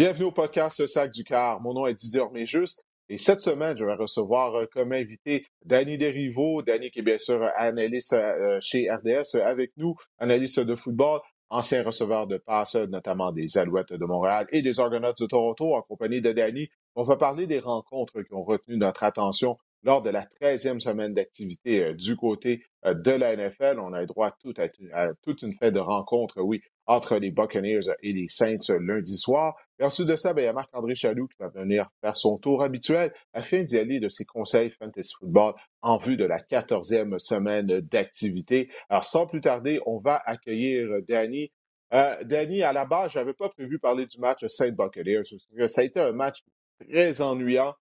[0.00, 1.60] Bienvenue au podcast Sac du Car.
[1.60, 5.98] Mon nom est Didier Orméjuste et cette semaine, je vais recevoir euh, comme invité Danny
[5.98, 6.62] Derivo.
[6.62, 11.82] Danny qui est bien sûr analyste euh, chez RDS avec nous, analyste de football, ancien
[11.82, 16.22] receveur de passe, notamment des Alouettes de Montréal et des Argonauts de Toronto, en compagnie
[16.22, 16.70] de Danny.
[16.94, 21.14] On va parler des rencontres qui ont retenu notre attention lors de la 13e semaine
[21.14, 23.78] d'activité euh, du côté euh, de la NFL.
[23.80, 28.12] On a eu droit à, toute une fête de rencontres, oui, entre les Buccaneers et
[28.12, 29.54] les Saints euh, lundi soir.
[29.78, 32.36] Et ensuite de ça, ben, il y a Marc-André Chaloux qui va venir faire son
[32.36, 37.16] tour habituel afin d'y aller de ses conseils fantasy football en vue de la 14e
[37.20, 38.68] semaine d'activité.
[38.88, 41.52] Alors, sans plus tarder, on va accueillir Danny.
[41.92, 45.22] Danny, à la base, je n'avais pas prévu parler du match Saint Buccaneers.
[45.66, 46.42] Ça a été un match
[46.80, 47.74] très ennuyant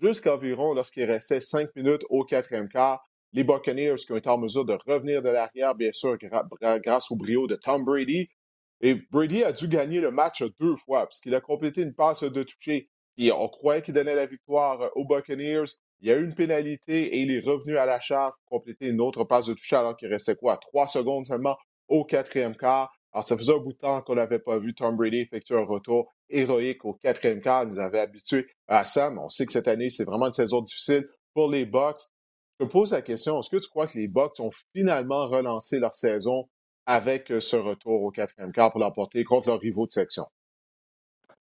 [0.00, 3.06] jusqu'environ lorsqu'il restait cinq minutes au quatrième quart.
[3.34, 7.16] Les Buccaneers qui ont été en mesure de revenir de l'arrière, bien sûr, grâce au
[7.16, 8.30] brio de Tom Brady.
[8.80, 12.42] Et Brady a dû gagner le match deux fois, puisqu'il a complété une passe de
[12.42, 12.90] toucher.
[13.16, 15.64] Et on croyait qu'il donnait la victoire aux Buccaneers.
[16.00, 18.88] Il y a eu une pénalité et il est revenu à la charge pour compléter
[18.88, 20.58] une autre passe de toucher alors qu'il restait quoi?
[20.58, 21.56] Trois secondes seulement
[21.88, 22.92] au quatrième quart.
[23.12, 25.64] Alors, ça faisait un bout de temps qu'on n'avait pas vu Tom Brady effectuer un
[25.64, 27.62] retour héroïque au quatrième quart.
[27.62, 30.32] Il nous avait habitués à ça, mais on sait que cette année, c'est vraiment une
[30.32, 32.00] saison difficile pour les Bucks.
[32.58, 35.78] Je te pose la question, est-ce que tu crois que les Bucks ont finalement relancé
[35.78, 36.48] leur saison
[36.86, 40.24] avec euh, ce retour au quatrième quart pour l'emporter contre leurs rivaux de section?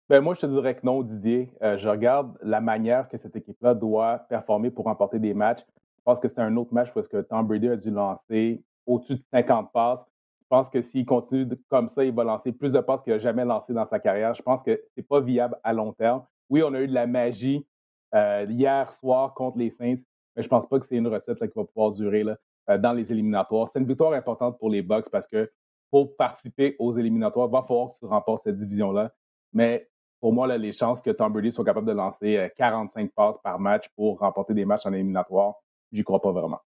[0.10, 1.54] Ben moi, je te dirais que non, Didier.
[1.62, 5.62] Euh, je regarde la manière que cette équipe-là doit performer pour remporter des matchs.
[6.00, 9.16] Je pense que c'est un autre match parce que Tom Brady a dû lancer au-dessus
[9.16, 10.00] de 50 passes.
[10.42, 13.20] Je pense que s'il continue comme ça, il va lancer plus de passes qu'il n'a
[13.20, 14.34] jamais lancé dans sa carrière.
[14.36, 16.26] Je pense que ce n'est pas viable à long terme.
[16.50, 17.66] Oui, on a eu de la magie
[18.14, 20.00] euh, hier soir contre les Saints,
[20.36, 22.36] mais je ne pense pas que c'est une recette qui va pouvoir durer euh,
[22.68, 23.70] dans les éliminatoires.
[23.74, 25.52] C'est une victoire importante pour les Bucks parce que
[25.90, 29.12] pour participer aux éliminatoires, il va falloir que tu remportes cette division-là.
[29.54, 29.90] Mais
[30.22, 33.60] pour moi, les chances que Tom Brady soit capable de lancer 45 euh, passes par
[33.60, 35.56] match pour remporter des matchs en éliminatoire,
[35.92, 36.60] j'y crois pas vraiment.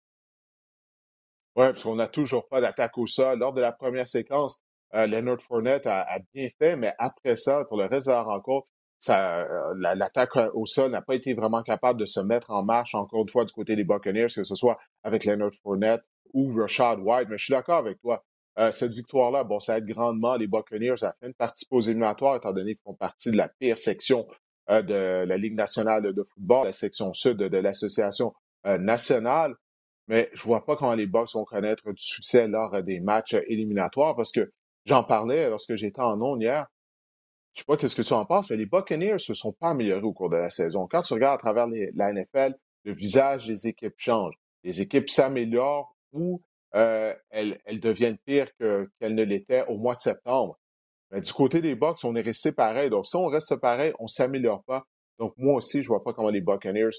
[1.55, 3.37] Oui, parce qu'on n'a toujours pas d'attaque au sol.
[3.37, 4.61] Lors de la première séquence,
[4.95, 8.67] euh, Leonard Fournette a, bien fait, mais après ça, pour le reste de la rencontre,
[9.09, 13.21] euh, l'attaque au sol n'a pas été vraiment capable de se mettre en marche, encore
[13.21, 16.03] une fois, du côté des Buccaneers, que ce soit avec Leonard Fournette
[16.33, 17.27] ou Rashad White.
[17.29, 18.23] Mais je suis d'accord avec toi.
[18.59, 22.35] Euh, cette victoire-là, bon, ça aide grandement les Buccaneers à faire une partie aux éliminatoires,
[22.35, 24.27] étant donné qu'ils font partie de la pire section
[24.69, 29.55] de la Ligue nationale de football, la section sud de l'Association nationale
[30.07, 34.15] mais je vois pas comment les Bucks vont connaître du succès lors des matchs éliminatoires
[34.15, 34.51] parce que
[34.85, 36.67] j'en parlais lorsque j'étais en ondes hier.
[37.53, 40.03] Je sais pas qu'est-ce que tu en penses, mais les Buccaneers se sont pas améliorés
[40.03, 40.87] au cours de la saison.
[40.89, 44.33] Quand tu regardes à travers la NFL, le visage des équipes change.
[44.63, 46.41] Les équipes s'améliorent ou
[46.75, 50.57] euh, elles, deviennent pires qu'elles ne l'étaient au mois de septembre.
[51.11, 52.89] Mais du côté des Bucks, on est resté pareil.
[52.89, 54.83] Donc, si on reste pareil, on s'améliore pas.
[55.19, 56.89] Donc, moi aussi, je vois pas comment les Buccaneers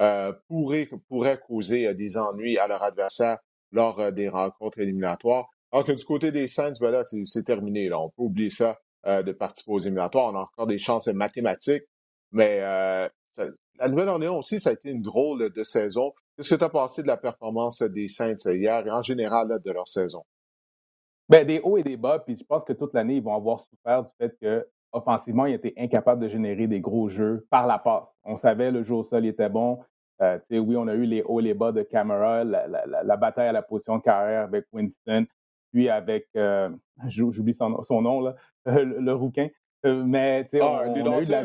[0.00, 3.38] euh, pourrait, pourrait causer euh, des ennuis à leur adversaire
[3.70, 5.48] lors euh, des rencontres éliminatoires.
[5.72, 7.88] Alors que du côté des Saints, ben là, c'est terminé.
[7.88, 8.00] Là.
[8.00, 10.32] On peut oublier ça de participer aux éliminatoires.
[10.32, 11.84] On a encore des chances mathématiques.
[12.32, 16.12] Mais la Nouvelle-Orléans aussi, ça a été une drôle de saison.
[16.36, 19.70] Qu'est-ce que tu as pensé de la performance des Saints hier et en général de
[19.70, 20.24] leur saison?
[21.28, 23.60] Bien, des hauts et des bas, puis je pense que toute l'année, ils vont avoir
[23.60, 27.78] souffert du fait que offensivement, il était incapable de générer des gros jeux par la
[27.78, 28.04] passe.
[28.24, 29.80] On savait le jeu au sol était bon.
[30.22, 33.52] Euh, oui, on a eu les hauts et les bas de Camara, la, bataille à
[33.52, 35.26] la position carrière avec Winston,
[35.72, 36.70] puis avec, euh,
[37.08, 38.36] j'oublie son, nom, là,
[38.66, 39.48] le, rouquin.
[39.86, 41.44] Euh, mais ah, on, a eu de la,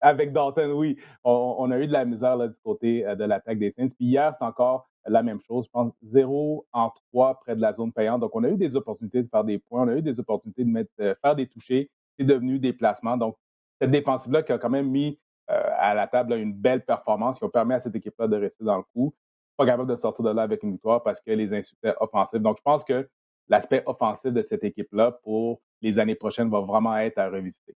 [0.00, 3.72] avec Dalton, oui, on, a eu de la misère là, du côté de l'attaque des
[3.72, 3.88] Saints.
[3.88, 5.64] Puis hier, c'est encore la même chose.
[5.66, 8.20] Je pense 0 en 3 près de la zone payante.
[8.20, 10.64] Donc, on a eu des opportunités de faire des points, on a eu des opportunités
[10.64, 13.16] de mettre, faire des touchés c'est devenu des placements.
[13.16, 13.36] Donc,
[13.80, 15.18] cette défensive-là qui a quand même mis
[15.50, 18.64] euh, à la table une belle performance qui a permis à cette équipe-là de rester
[18.64, 19.14] dans le coup.
[19.56, 22.40] Pas capable de sortir de là avec une victoire parce que les insuccès offensifs.
[22.40, 23.08] Donc, je pense que
[23.48, 27.74] l'aspect offensif de cette équipe-là pour les années prochaines va vraiment être à revisiter.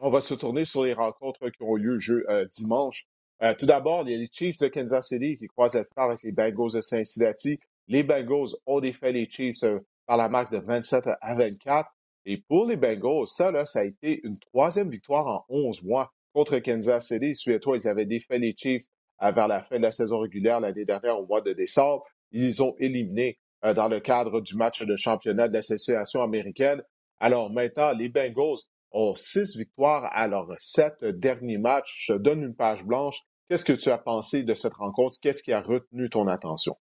[0.00, 3.06] On va se tourner sur les rencontres qui ont eu lieu euh, dimanche.
[3.42, 6.22] Euh, tout d'abord, il y a les Chiefs de Kansas City qui croisent la avec
[6.22, 7.58] les Bengals de Cincinnati.
[7.88, 9.64] Les Bengals ont défait les Chiefs
[10.06, 11.88] par la marque de 27 à 24.
[12.26, 16.12] Et pour les Bengals, ça, là, ça a été une troisième victoire en 11 mois
[16.32, 17.34] contre Kansas City.
[17.34, 18.86] Souviens-toi, ils avaient défait les Chiefs
[19.20, 22.04] vers la fin de la saison régulière l'année dernière au mois de décembre.
[22.30, 26.82] Ils les ont éliminés euh, dans le cadre du match de championnat de l'association américaine.
[27.20, 28.58] Alors maintenant, les Bengals
[28.92, 32.06] ont six victoires à leurs sept derniers matchs.
[32.06, 33.20] Je te donne une page blanche.
[33.48, 35.16] Qu'est-ce que tu as pensé de cette rencontre?
[35.22, 36.76] Qu'est-ce qui a retenu ton attention?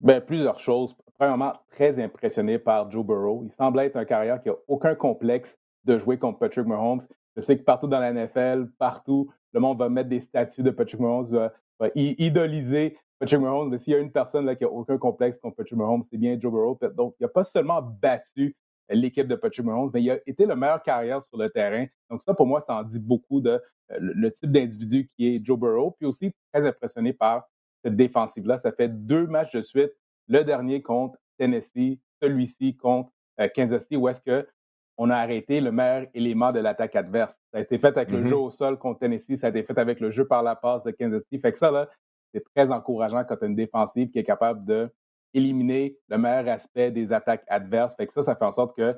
[0.00, 0.96] Bien, plusieurs choses.
[1.18, 3.44] Premièrement, très impressionné par Joe Burrow.
[3.44, 5.54] Il semble être un carrière qui n'a aucun complexe
[5.84, 7.06] de jouer contre Patrick Mahomes.
[7.36, 10.70] Je sais que partout dans la NFL, partout, le monde va mettre des statues de
[10.70, 13.70] Patrick Mahomes, va, idoliser Patrick Mahomes.
[13.70, 16.18] Mais s'il y a une personne là, qui n'a aucun complexe contre Patrick Mahomes, c'est
[16.18, 16.78] bien Joe Burrow.
[16.96, 18.56] Donc, il n'a pas seulement battu
[18.88, 21.86] l'équipe de Patrick Mahomes, mais il a été le meilleur carrière sur le terrain.
[22.10, 25.44] Donc, ça, pour moi, ça en dit beaucoup de euh, le type d'individu qui est
[25.44, 25.92] Joe Burrow.
[25.92, 27.44] Puis aussi, très impressionné par
[27.84, 28.58] cette défensive-là.
[28.58, 29.92] Ça fait deux matchs de suite.
[30.26, 35.72] Le dernier contre Tennessee, celui-ci contre euh, Kansas City, où est-ce qu'on a arrêté le
[35.72, 37.34] meilleur élément de l'attaque adverse.
[37.52, 38.28] Ça a été fait avec le mm-hmm.
[38.28, 40.84] jeu au sol contre Tennessee, ça a été fait avec le jeu par la passe
[40.84, 41.40] de Kansas City.
[41.40, 41.88] Fait que ça, là,
[42.32, 44.90] c'est très encourageant quand tu as une défensive qui est capable de
[45.32, 47.94] éliminer le meilleur aspect des attaques adverses.
[47.96, 48.92] Fait que ça, ça fait en sorte que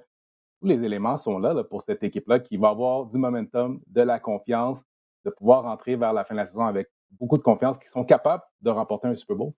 [0.60, 4.18] tous les éléments sont là, pour cette équipe-là qui va avoir du momentum, de la
[4.18, 4.78] confiance,
[5.24, 8.04] de pouvoir entrer vers la fin de la saison avec beaucoup de confiance, qui sont
[8.04, 9.52] capables de remporter un Super Bowl.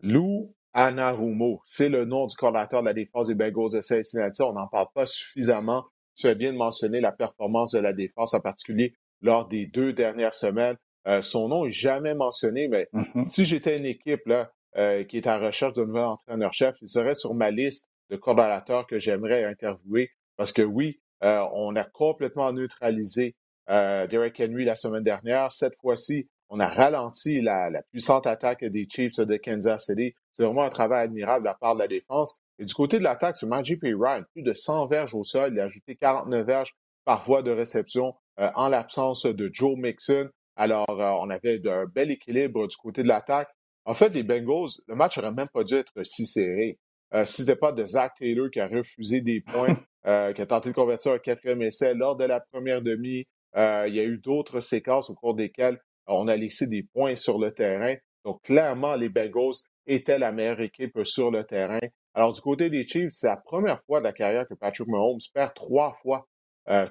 [0.00, 4.42] Lou Anarumo, c'est le nom du coordinateur de la défense des Bengals de Cincinnati.
[4.42, 5.84] On n'en parle pas suffisamment.
[6.16, 10.34] Tu as bien mentionné la performance de la défense, en particulier lors des deux dernières
[10.34, 10.76] semaines.
[11.06, 13.28] Euh, son nom est jamais mentionné, mais mm-hmm.
[13.28, 17.14] si j'étais une équipe là, euh, qui est en recherche de nouvel entraîneur-chef, il serait
[17.14, 22.52] sur ma liste de coordonnateurs que j'aimerais interviewer parce que oui, euh, on a complètement
[22.52, 23.36] neutralisé
[23.66, 25.50] Derek Henry la semaine dernière.
[25.50, 30.14] Cette fois-ci, on a ralenti la, puissante attaque des Chiefs de Kansas City.
[30.32, 32.38] C'est vraiment un travail admirable de la part de la défense.
[32.58, 33.94] Et du côté de l'attaque, c'est Magic P.
[33.94, 35.54] Ryan, plus de 100 verges au sol.
[35.54, 36.74] Il a ajouté 49 verges
[37.06, 40.28] par voie de réception en l'absence de Joe Mixon.
[40.56, 43.50] Alors, on avait un bel équilibre du côté de l'attaque.
[43.84, 46.78] En fait, les Bengals, le match n'aurait même pas dû être si serré.
[47.14, 50.42] Euh, si ce n'était pas de Zach Taylor qui a refusé des points, euh, qui
[50.42, 53.24] a tenté de convertir un quatrième essai lors de la première demi,
[53.56, 57.14] euh, il y a eu d'autres séquences au cours desquelles on a laissé des points
[57.14, 57.94] sur le terrain.
[58.24, 59.54] Donc, clairement, les Bengals
[59.86, 61.78] étaient la meilleure équipe sur le terrain.
[62.14, 65.18] Alors, du côté des Chiefs, c'est la première fois de la carrière que Patrick Mahomes
[65.32, 66.26] perd trois fois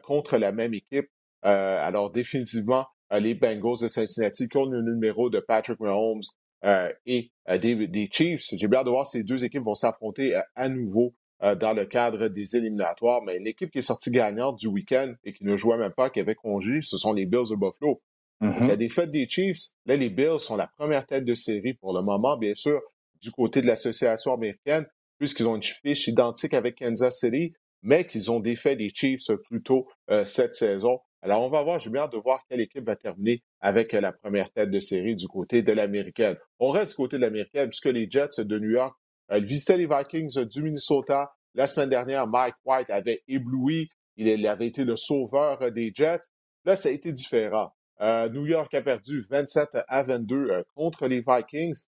[0.03, 1.09] contre la même équipe.
[1.41, 2.85] alors, définitivement,
[3.19, 6.21] les Bengals de Cincinnati qui ont le numéro de Patrick Mahomes
[6.65, 8.45] euh, et euh, des, Chiefs.
[8.53, 11.13] J'ai bien de voir ces deux équipes vont s'affronter euh, à nouveau
[11.59, 13.21] dans le cadre des éliminatoires.
[13.21, 16.21] Mais l'équipe qui est sortie gagnante du week-end et qui ne jouait même pas, qui
[16.21, 18.01] avait congé, ce sont les Bills de Buffalo.
[18.39, 18.67] Mm-hmm.
[18.67, 22.01] la défaite des Chiefs, là, les Bills sont la première tête de série pour le
[22.01, 22.79] moment, bien sûr,
[23.21, 24.85] du côté de l'association américaine,
[25.17, 27.51] puisqu'ils ont une fiche identique avec Kansas City,
[27.81, 29.89] mais qu'ils ont défait les Chiefs plus tôt
[30.23, 31.01] cette saison.
[31.23, 34.11] Alors, on va voir, j'ai bien hâte de voir quelle équipe va terminer avec la
[34.11, 36.35] première tête de série du côté de l'américaine.
[36.59, 38.93] On reste du côté de l'américaine puisque les Jets de New York
[39.31, 41.31] euh, visitaient les Vikings du Minnesota.
[41.53, 43.87] La semaine dernière, Mike White avait ébloui.
[44.17, 46.27] Il avait été le sauveur des Jets.
[46.65, 47.71] Là, ça a été différent.
[48.01, 51.85] Euh, New York a perdu 27 à 22 euh, contre les Vikings.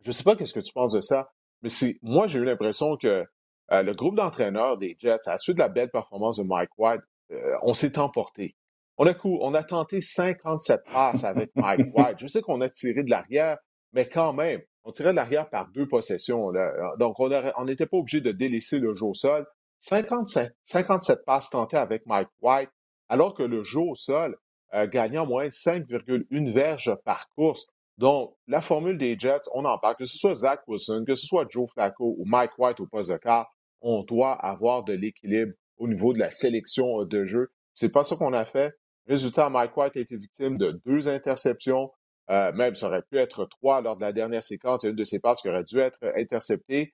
[0.00, 1.28] Je ne sais pas qu'est-ce que tu penses de ça,
[1.60, 1.68] mais
[2.00, 3.26] moi, j'ai eu l'impression que
[3.70, 7.02] le groupe d'entraîneurs des Jets, à la suite de la belle performance de Mike White,
[7.32, 8.56] euh, on s'est emporté.
[8.96, 12.18] On a, on a tenté 57 passes avec Mike White.
[12.18, 13.58] Je sais qu'on a tiré de l'arrière,
[13.92, 16.50] mais quand même, on tirait de l'arrière par deux possessions.
[16.98, 19.46] Donc, on n'était pas obligé de délaisser le jeu au sol.
[19.80, 22.70] 57, 57 passes tentées avec Mike White,
[23.08, 24.36] alors que le jeu au sol
[24.74, 27.68] euh, gagnait en moins 5,1 verges par course.
[27.96, 31.26] Donc, la formule des Jets, on en parle, que ce soit Zach Wilson, que ce
[31.26, 35.52] soit Joe Flacco ou Mike White au poste de quart, on doit avoir de l'équilibre
[35.78, 37.50] au niveau de la sélection euh, de jeu.
[37.74, 38.72] C'est pas ça qu'on a fait.
[39.06, 41.90] Résultat, Mike White a été victime de deux interceptions.
[42.30, 44.84] Euh, même, ça aurait pu être trois lors de la dernière séquence.
[44.84, 46.92] Une de ces passes qui aurait dû être interceptée.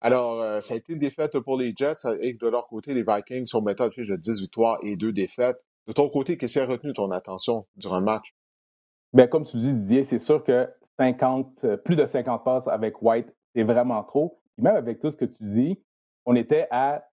[0.00, 3.04] Alors, euh, ça a été une défaite pour les Jets et de leur côté, les
[3.06, 5.58] Vikings sont maintenant fiche de 10 victoires et deux défaites.
[5.86, 8.34] De ton côté, qu'est-ce qui a retenu ton attention durant le match?
[9.12, 13.28] Bien, comme tu dis, Didier, c'est sûr que 50, plus de 50 passes avec White,
[13.54, 14.40] c'est vraiment trop.
[14.58, 15.80] Et même avec tout ce que tu dis,
[16.24, 17.04] on était à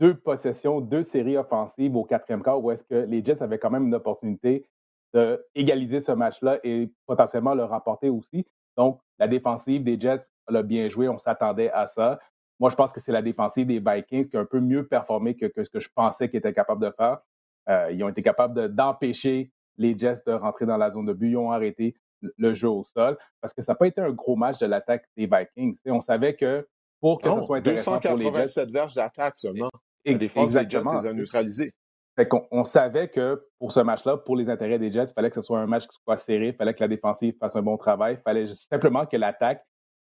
[0.00, 3.70] deux possessions, deux séries offensives au quatrième quart où est-ce que les Jets avaient quand
[3.70, 4.66] même une opportunité
[5.14, 8.44] d'égaliser ce match-là et potentiellement le remporter aussi.
[8.76, 12.18] Donc, la défensive des Jets l'a bien joué, on s'attendait à ça.
[12.58, 15.36] Moi, je pense que c'est la défensive des Vikings qui a un peu mieux performé
[15.36, 17.20] que, ce que je pensais qu'ils étaient capables de faire.
[17.68, 21.30] Euh, ils ont été capables d'empêcher les Jets de rentrer dans la zone de but.
[21.30, 21.94] Ils ont arrêté
[22.36, 25.04] le jeu au sol parce que ça n'a pas été un gros match de l'attaque
[25.16, 25.76] des Vikings.
[25.86, 26.66] on savait que
[27.04, 29.68] pour que ce soit intéressant 287 verges d'attaque seulement.
[30.06, 31.70] La défense des Jets.
[32.16, 35.34] Fait on, savait que pour ce match-là, pour les intérêts des Jets, il fallait que
[35.34, 37.76] ce soit un match qui soit serré, il fallait que la défensive fasse un bon
[37.76, 39.62] travail, il fallait simplement que l'attaque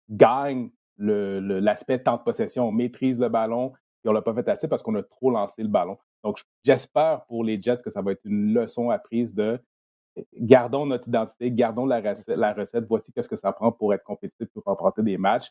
[0.08, 2.68] gagne l'aspect temps de possession.
[2.68, 5.62] On maîtrise le ballon et on l'a pas fait assez parce qu'on a trop lancé
[5.62, 5.98] le ballon.
[6.24, 9.60] Donc, j'espère pour les Jets que ça va être une leçon apprise de
[10.38, 14.04] gardons notre identité, gardons la recette, la recette voici qu'est-ce que ça prend pour être
[14.04, 15.50] compétitif, pour remporter des matchs.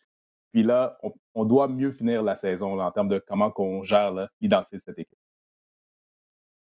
[0.56, 0.98] Puis là,
[1.34, 5.00] on, doit mieux finir la saison en termes de comment on gère l'identité de cette
[5.00, 5.18] équipe.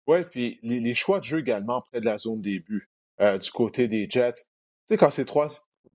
[0.07, 2.89] Oui, puis les, choix de jeu également près de la zone début
[3.21, 4.33] euh, du côté des Jets.
[4.33, 4.41] Tu
[4.89, 5.49] sais, quand c'est trois,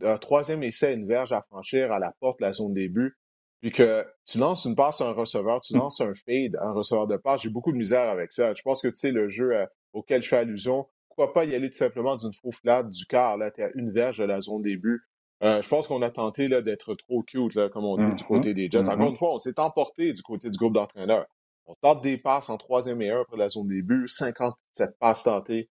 [0.04, 3.18] euh, troisième essai, une verge à franchir à la porte de la zone début,
[3.60, 6.74] puis que tu lances une passe à un receveur, tu lances un fade à un
[6.74, 8.54] receveur de passe, j'ai beaucoup de misère avec ça.
[8.54, 11.56] Je pense que tu sais, le jeu euh, auquel je fais allusion, pourquoi pas y
[11.56, 14.42] aller tout simplement d'une faux flat du quart, là, tu à une verge de la
[14.42, 15.02] zone début.
[15.42, 18.28] Je pense qu'on a tenté là, d'être trop cute, là, comme on dit, du mm-hmm.
[18.28, 18.80] côté des Jets.
[18.80, 19.10] Encore mm-hmm.
[19.10, 21.26] une fois, on s'est emporté du côté du groupe d'entraîneurs.
[21.66, 25.70] On tente des passes en troisième et un après la zone début, 57 passes tentées.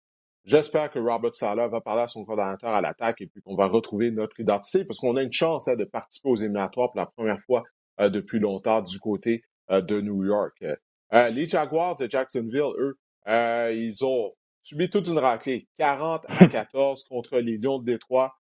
[0.46, 3.68] J'espère que Robert Sala va parler à son coordinateur à l'attaque et puis qu'on va
[3.68, 7.06] retrouver notre identité parce qu'on a une chance hein, de participer aux éliminatoires pour la
[7.06, 7.64] première fois
[8.02, 10.66] euh, depuis longtemps du côté euh, de New York.
[11.14, 12.98] Euh, les Jaguars de Jacksonville, eux,
[13.72, 18.36] ils ont subi toute une raclée, 40 à 14 contre les Lions de Détroit.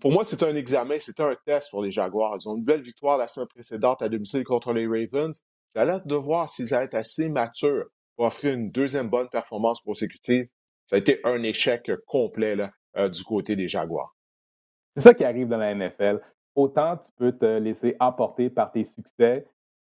[0.00, 2.36] Pour moi, c'est un examen, c'est un test pour les Jaguars.
[2.40, 5.42] Ils ont une belle victoire la semaine précédente à domicile contre les Ravens.
[5.74, 7.86] J'ai hâte de voir s'ils vont être assez matures
[8.16, 10.48] pour offrir une deuxième bonne performance consécutive.
[10.86, 12.56] Ça a été un échec complet
[12.96, 14.14] euh, du côté des Jaguars.
[14.96, 16.20] C'est ça qui arrive dans la NFL.
[16.54, 19.46] Autant tu peux te laisser emporter par tes succès,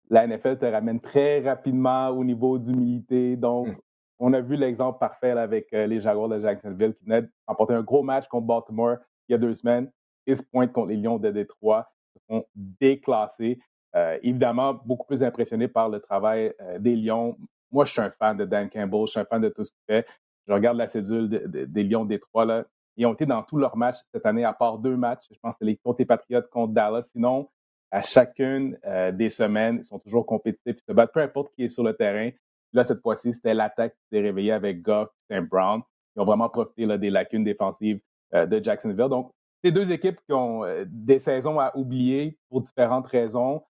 [0.09, 3.35] la NFL te ramène très rapidement au niveau d'humilité.
[3.35, 3.77] Donc, hmm.
[4.19, 7.83] on a vu l'exemple parfait avec euh, les Jaguars de Jacksonville qui venaient d'emporter un
[7.83, 9.91] gros match contre Baltimore il y a deux semaines.
[10.25, 13.59] Ils se pointent contre les Lions de Détroit, se font déclasser.
[13.95, 17.37] Euh, évidemment, beaucoup plus impressionné par le travail euh, des Lions.
[17.71, 19.71] Moi, je suis un fan de Dan Campbell, je suis un fan de tout ce
[19.71, 20.05] qu'il fait.
[20.47, 21.29] Je regarde la cédule
[21.67, 22.45] des Lions Détroit.
[22.45, 22.65] Là.
[22.95, 25.25] Ils ont été dans tous leurs matchs cette année, à part deux matchs.
[25.31, 27.03] Je pense que c'est les contre les Patriots contre Dallas.
[27.11, 27.49] Sinon,
[27.91, 30.77] à chacune euh, des semaines, ils sont toujours compétitifs.
[30.77, 32.31] Ils se battent peu importe qui est sur le terrain.
[32.73, 35.81] Là, cette fois-ci, c'était l'attaque qui s'est réveillée avec Goff et Brown.
[36.15, 37.99] Ils ont vraiment profité là, des lacunes défensives
[38.33, 39.09] de Jacksonville.
[39.09, 39.31] Donc,
[39.63, 43.63] c'est deux équipes qui ont des saisons à oublier pour différentes raisons.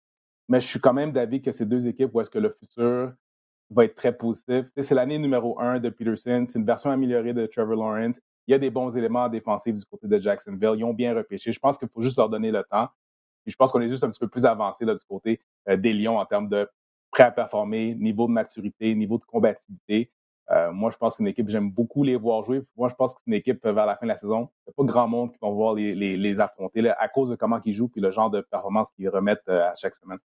[0.49, 3.13] Mais je suis quand même d'avis que ces deux équipes où est-ce que le futur
[3.71, 4.67] va être très positif.
[4.77, 6.47] C'est l'année numéro un de Peterson.
[6.49, 8.17] C'est une version améliorée de Trevor Lawrence.
[8.47, 10.75] Il y a des bons éléments défensifs du côté de Jacksonville.
[10.77, 11.53] Ils ont bien repêché.
[11.53, 12.89] Je pense qu'il faut juste leur donner le temps.
[13.45, 15.93] Je pense qu'on est juste un petit peu plus avancé là, du côté euh, des
[15.93, 16.69] Lions en termes de
[17.11, 20.11] prêt à performer, niveau de maturité, niveau de combativité.
[20.51, 22.63] Euh, moi, je pense que c'est une équipe, j'aime beaucoup les voir jouer.
[22.77, 24.49] Moi, je pense que c'est une équipe euh, vers la fin de la saison.
[24.67, 27.31] Il n'y a pas grand monde qui va voir les, les, affronter là, à cause
[27.31, 30.19] de comment ils jouent et le genre de performance qu'ils remettent à chaque semaine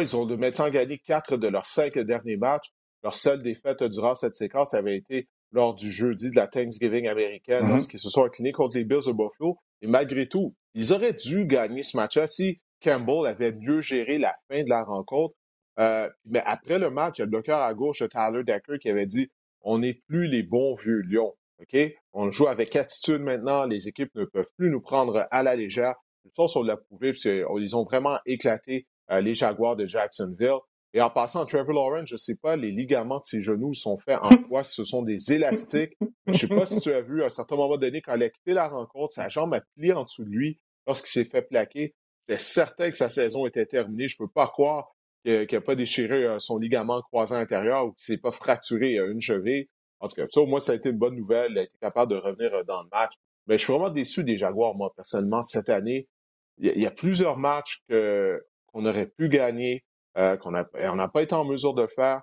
[0.00, 2.72] ils ont maintenant gagné quatre de leurs cinq derniers matchs.
[3.02, 7.66] Leur seule défaite durant cette séquence avait été lors du jeudi de la Thanksgiving américaine,
[7.66, 7.70] mm-hmm.
[7.70, 9.58] lorsqu'ils se sont inclinés contre les Bills de Buffalo.
[9.82, 14.34] Et malgré tout, ils auraient dû gagner ce match-là si Campbell avait mieux géré la
[14.48, 15.34] fin de la rencontre.
[15.78, 18.90] Euh, mais après le match, il y a le bloqueur à gauche, Tyler Decker, qui
[18.90, 19.30] avait dit
[19.62, 21.34] On n'est plus les bons vieux lions.
[21.60, 21.78] OK?
[22.12, 23.64] On joue avec attitude maintenant.
[23.64, 25.94] Les équipes ne peuvent plus nous prendre à la légère.
[26.24, 30.58] Ils sont sur l'a prouvé, ils ont vraiment éclaté euh, les Jaguars de Jacksonville.
[30.94, 33.96] Et en passant, Trevor Lawrence, je ne sais pas, les ligaments de ses genoux sont
[33.96, 34.62] faits en quoi?
[34.62, 35.96] Ce sont des élastiques.
[36.26, 38.22] Je ne sais pas si tu as vu à un certain moment donné, quand il
[38.22, 41.42] a quitté la rencontre, sa jambe a plié en dessous de lui lorsqu'il s'est fait
[41.42, 41.94] plaquer.
[42.28, 44.08] J'étais certain que sa saison était terminée.
[44.08, 47.92] Je ne peux pas croire qu'il n'a pas déchiré euh, son ligament croisé intérieur ou
[47.92, 49.68] qu'il ne s'est pas fracturé euh, une cheville.
[50.00, 51.52] En tout cas, ça, moi, ça a été une bonne nouvelle.
[51.52, 53.12] Il a été capable de revenir dans le match.
[53.46, 56.08] Mais je suis vraiment déçu des Jaguars, moi, personnellement, cette année.
[56.58, 58.40] Il y a plusieurs matchs que
[58.72, 59.84] qu'on aurait pu gagner,
[60.16, 62.22] euh, qu'on on n'a pas été en mesure de faire.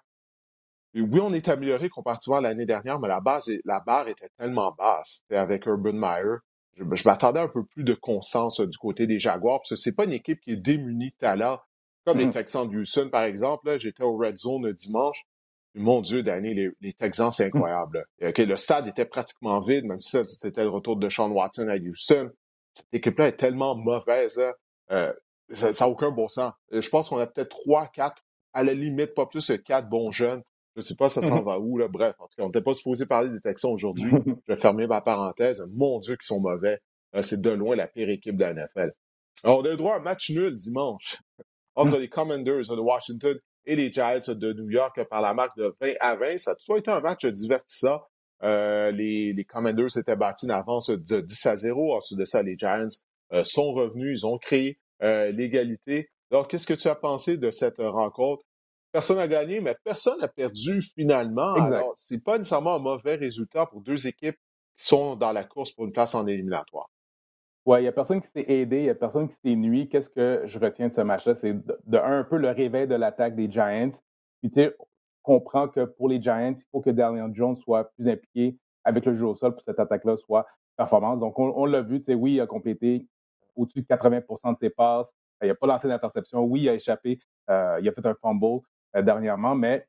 [0.96, 4.74] oui, on est amélioré comparativement à l'année dernière, mais la base, la barre était tellement
[4.77, 5.24] basse.
[5.32, 6.38] Avec Urban Meyer,
[6.75, 9.96] je, m'attendais un peu plus de constance euh, du côté des Jaguars, parce que c'est
[9.96, 11.60] pas une équipe qui est démunie de talent,
[12.06, 12.32] comme les mmh.
[12.32, 13.77] Texans de Houston, par exemple.
[13.77, 15.24] J'étais au Red Zone le dimanche.
[15.75, 17.58] mon Dieu, Danny, les, Texans, c'est mmh.
[17.58, 18.06] incroyable.
[18.20, 22.32] le stade était pratiquement vide, même si c'était le retour de Sean Watson à Houston.
[22.74, 24.39] Cette équipe-là est tellement mauvaise.
[24.39, 24.53] Hein.
[24.91, 25.13] Euh,
[25.50, 26.53] ça n'a aucun bon sens.
[26.74, 29.89] Euh, je pense qu'on a peut-être trois, quatre, à la limite, pas plus que quatre
[29.89, 30.41] bons jeunes.
[30.75, 31.46] Je ne sais pas ça s'en mhm.
[31.46, 31.88] va où, là.
[31.88, 34.10] Bref, en tout cas, on n'était pas supposé parler des Texans aujourd'hui.
[34.48, 35.65] Je vais fermer ma parenthèse.
[35.72, 36.79] Mon Dieu, qu'ils sont mauvais.
[37.15, 38.94] Euh, c'est de loin la pire équipe de la NFL.
[39.44, 41.18] Alors, on a le droit à un match nul dimanche
[41.79, 45.75] entre les Commanders de Washington et les Giants de New York par la marque de
[45.81, 46.38] 20 à 20.
[46.38, 48.01] Ça a toujours été un match divertissant.
[48.43, 51.95] Euh, les, les Commanders s'étaient battus une avance de 10 à 0.
[51.95, 52.88] Ensuite de ça, les Giants
[53.43, 54.21] sont revenus.
[54.21, 56.09] Ils ont créé euh, l'égalité.
[56.31, 58.43] Alors, qu'est-ce que tu as pensé de cette rencontre?
[58.91, 61.53] Personne n'a gagné, mais personne n'a perdu finalement.
[61.53, 64.38] Alors, c'est pas nécessairement un mauvais résultat pour deux équipes
[64.75, 66.89] qui sont dans la course pour une place en éliminatoire.
[67.77, 69.89] Il n'y a personne qui s'est aidé, il n'y a personne qui s'est nuit.
[69.89, 71.35] Qu'est-ce que je retiens de ce match-là?
[71.41, 73.91] C'est de, un, peu le réveil de l'attaque des Giants.
[74.41, 74.75] Puis, tu sais,
[75.21, 79.15] comprend que pour les Giants, il faut que Daniel Jones soit plus impliqué avec le
[79.15, 80.47] jeu au sol pour que cette attaque-là soit
[80.77, 81.19] performante.
[81.19, 83.05] Donc, on, on l'a vu, tu sais, oui, il a complété
[83.55, 85.07] au-dessus de 80% de ses passes.
[85.41, 86.43] Il n'a pas lancé d'interception.
[86.43, 87.19] Oui, il a échappé.
[87.49, 88.61] Euh, il a fait un fumble
[88.95, 89.85] euh, dernièrement, mais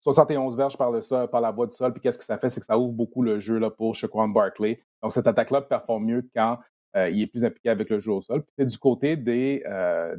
[0.00, 1.92] 71 mmh verges par, le sol, par la voie du sol.
[1.92, 2.50] Puis qu'est-ce que ça fait?
[2.50, 4.82] C'est que ça ouvre beaucoup le jeu là, pour Shaquan Barkley.
[5.02, 6.58] Donc cette attaque-là performe mieux quand
[6.94, 8.42] il est plus impliqué avec le jeu au sol.
[8.56, 10.16] Puis du côté des, euh,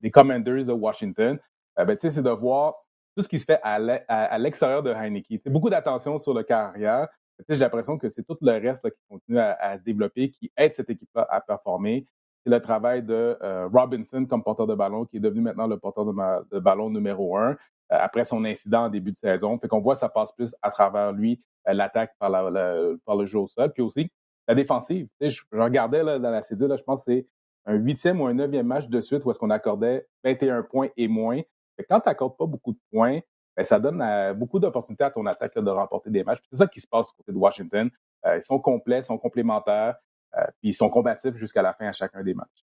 [0.00, 1.38] des, Commanders de Washington.
[1.78, 2.74] Euh, ben, c'est de voir
[3.16, 5.38] tout ce qui se fait à l'extérieur de Heineken.
[5.42, 7.08] C'est beaucoup d'attention sur le carrière.
[7.48, 10.90] J'ai l'impression que c'est tout le reste qui continue à, se développer, qui aide cette
[10.90, 12.06] équipe-là à performer.
[12.44, 13.36] C'est le travail de
[13.72, 17.56] Robinson comme porteur de ballon, qui est devenu maintenant le porteur de, ballon numéro un
[17.88, 19.58] après son incident en début de saison.
[19.58, 23.48] Fait qu'on voit ça passe plus à travers lui, l'attaque par, par, le jeu au
[23.48, 23.72] sol.
[23.72, 24.10] Puis aussi,
[24.48, 25.08] la défensive.
[25.20, 27.26] Je, regardais là, dans la cédule, je pense que c'est
[27.66, 31.08] un huitième ou un neuvième match de suite où est-ce qu'on accordait 21 points et
[31.08, 31.40] moins.
[31.88, 33.20] quand tu n'accordes pas beaucoup de points,
[33.56, 36.40] ben, ça donne euh, beaucoup d'opportunités à ton attaque de remporter des matchs.
[36.50, 37.90] C'est ça qui se passe du côté de Washington.
[38.26, 39.96] Euh, ils sont complets, sont complémentaires,
[40.36, 42.64] euh, puis ils sont combatifs jusqu'à la fin à chacun des matchs.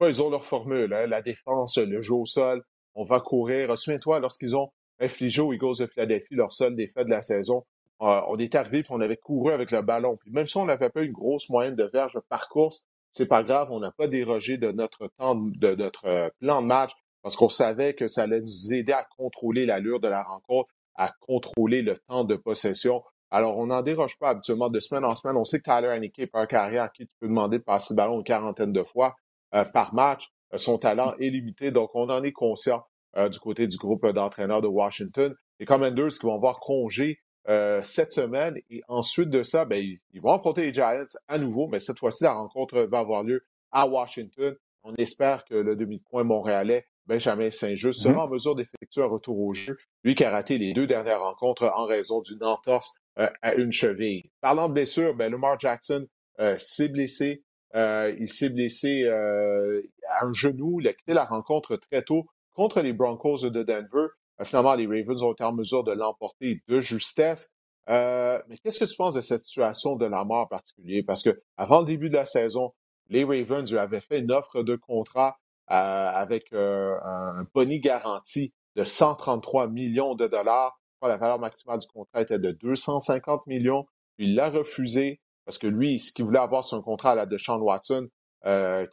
[0.00, 1.06] ils ont leur formule, hein.
[1.06, 2.62] la défense, le jeu au sol,
[2.94, 3.76] on va courir.
[3.76, 4.70] Souviens-toi, lorsqu'ils ont
[5.00, 7.64] infligé aux Eagles de Philadelphie leur seul défait de la saison,
[8.00, 10.16] euh, on est arrivé on avait couru avec le ballon.
[10.16, 13.42] Puis même si on n'avait pas une grosse moyenne de verge par course, c'est pas
[13.42, 17.36] grave, on n'a pas dérogé de notre temps, de notre euh, plan de match parce
[17.36, 21.82] qu'on savait que ça allait nous aider à contrôler l'allure de la rencontre, à contrôler
[21.82, 23.02] le temps de possession.
[23.30, 25.36] Alors, on n'en déroge pas habituellement de semaine en semaine.
[25.36, 27.92] On sait que Tyler Haneke est un carrière à qui tu peux demander de passer
[27.92, 29.16] le ballon une quarantaine de fois
[29.54, 30.28] euh, par match.
[30.54, 32.84] son talent est limité, donc on en est conscient
[33.16, 35.34] du côté du groupe d'entraîneurs de Washington.
[35.58, 38.56] Les Commanders qui vont avoir congé euh, cette semaine.
[38.68, 42.24] Et ensuite de ça, ben, ils, vont affronter les Giants à nouveau, mais cette fois-ci,
[42.24, 44.54] la rencontre va avoir lieu à Washington.
[44.82, 48.18] On espère que le demi-point montréalais, Benjamin Saint-Just, sera mm-hmm.
[48.18, 51.72] en mesure d'effectuer un retour au jeu, lui qui a raté les deux dernières rencontres
[51.74, 54.30] en raison d'une entorse euh, à une cheville.
[54.42, 56.06] Parlant de blessure, ben, Lamar Jackson
[56.40, 57.44] euh, s'est blessé.
[57.74, 60.80] il s'est blessé à un genou.
[60.80, 64.08] Il a quitté la rencontre très tôt contre les Broncos de Denver.
[64.40, 67.50] Euh, finalement, les Ravens ont été en mesure de l'emporter de justesse.
[67.88, 71.02] Euh, mais qu'est-ce que tu penses de cette situation de la mort en particulier?
[71.02, 72.74] Parce que avant le début de la saison,
[73.08, 75.38] les Ravens lui avaient fait une offre de contrat
[75.70, 80.78] euh, avec un boni garanti de 133 millions de dollars.
[81.00, 83.86] La valeur maximale du contrat était de 250 millions.
[84.18, 87.26] Il l'a refusé parce que lui, ce qu'il voulait avoir, c'est un contrat à la
[87.26, 88.08] de Sean Watson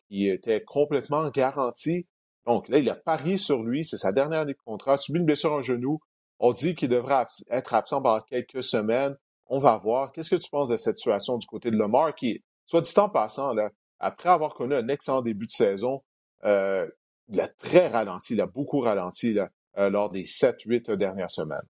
[0.08, 2.08] qui était complètement garanti.
[2.45, 5.25] Donc là, il a parié sur lui, c'est sa dernière année de contrat, subi une
[5.25, 5.99] blessure en genou.
[6.39, 9.15] On dit qu'il devrait être absent pendant quelques semaines.
[9.47, 10.12] On va voir.
[10.12, 13.10] Qu'est-ce que tu penses de cette situation du côté de Lamar qui, soit dit en
[13.10, 16.03] passant, là, après avoir connu un excellent début de saison,
[16.43, 16.88] euh,
[17.29, 19.38] il a très ralenti, il a beaucoup ralenti
[19.77, 21.65] euh, lors des 7-8 dernières semaines.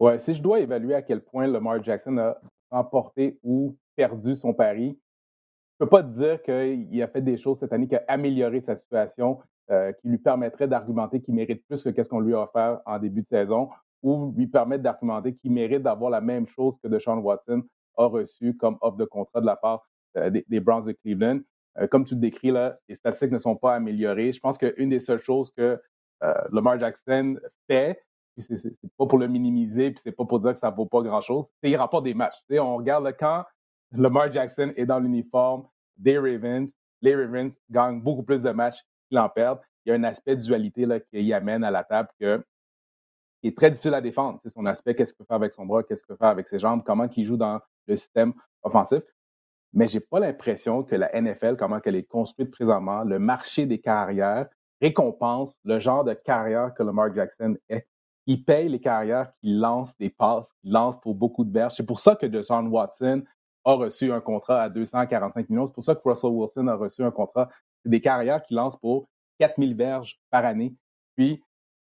[0.00, 4.54] Ouais, si je dois évaluer à quel point Lamar Jackson a remporté ou perdu son
[4.54, 4.98] pari,
[5.78, 8.04] je ne peux pas te dire qu'il a fait des choses cette année qui a
[8.08, 9.40] amélioré sa situation.
[9.70, 12.98] Euh, qui lui permettrait d'argumenter qu'il mérite plus que qu'est-ce qu'on lui a offert en
[12.98, 13.70] début de saison,
[14.02, 17.62] ou lui permettre d'argumenter qu'il mérite d'avoir la même chose que Deshaun Watson
[17.96, 21.40] a reçu comme offre de contrat de la part euh, des, Browns de Cleveland.
[21.78, 24.32] Euh, comme tu le décris, là, les statistiques ne sont pas améliorées.
[24.32, 25.80] Je pense qu'une des seules choses que
[26.52, 28.02] Lamar Jackson fait,
[28.36, 31.46] c'est pas pour le minimiser, puis c'est pas pour dire que ça vaut pas grand-chose,
[31.62, 32.36] c'est qu'il rapporte des matchs.
[32.50, 33.44] on regarde quand
[33.92, 36.70] Lamar Jackson est dans l'uniforme des Ravens,
[37.02, 39.60] les Ravens gagnent beaucoup plus de matchs en perdre.
[39.84, 42.44] Il y a un aspect de dualité là, qui amène à la table que,
[43.40, 44.40] qui est très difficile à défendre.
[44.42, 46.48] C'est son aspect, qu'est-ce qu'il peut faire avec son bras, qu'est-ce qu'il peut faire avec
[46.48, 49.02] ses jambes, comment il joue dans le système offensif.
[49.72, 53.80] Mais j'ai pas l'impression que la NFL, comment elle est construite présentement, le marché des
[53.80, 54.48] carrières
[54.80, 57.86] récompense le genre de carrière que Lamar Jackson est.
[58.26, 61.74] Il paye les carrières qui lancent des passes, qui lancent pour beaucoup de berges.
[61.76, 63.22] C'est pour ça que Deshaun Watson
[63.64, 65.66] a reçu un contrat à 245 millions.
[65.66, 67.50] C'est pour ça que Russell Wilson a reçu un contrat
[67.84, 70.74] c'est des carrières qui lancent pour 4000 verges par année.
[71.16, 71.42] Puis,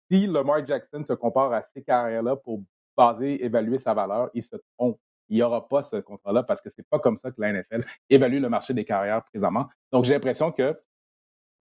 [0.10, 2.64] si Lamar Jackson se compare à ces carrières-là pour
[2.98, 5.00] baser, évaluer sa valeur, il se trompe.
[5.30, 7.86] Il n'y aura pas ce contrat-là parce que c'est pas comme ça que la NFL
[8.10, 9.68] évalue le marché des carrières présentement.
[9.92, 10.80] Donc, j'ai l'impression que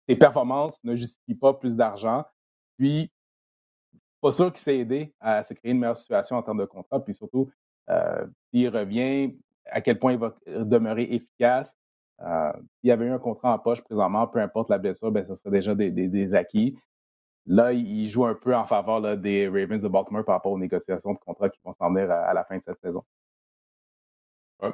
[0.08, 2.24] ses performances ne justifient pas plus d'argent.
[2.78, 3.12] Puis,
[4.22, 7.04] pas sûr qu'il s'est aidé à se créer une meilleure situation en termes de contrat.
[7.04, 7.52] Puis surtout,
[7.90, 11.70] euh, s'il revient, à quel point il va demeurer efficace,
[12.22, 15.26] euh, s'il y avait eu un contrat en poche présentement, peu importe la blessure, ben,
[15.28, 16.78] ce serait déjà des, acquis.
[17.46, 21.14] Là, il joue un peu en faveur des Ravens de Baltimore par rapport aux négociations
[21.14, 23.04] de contrat qui vont s'en venir à, la fin de cette saison.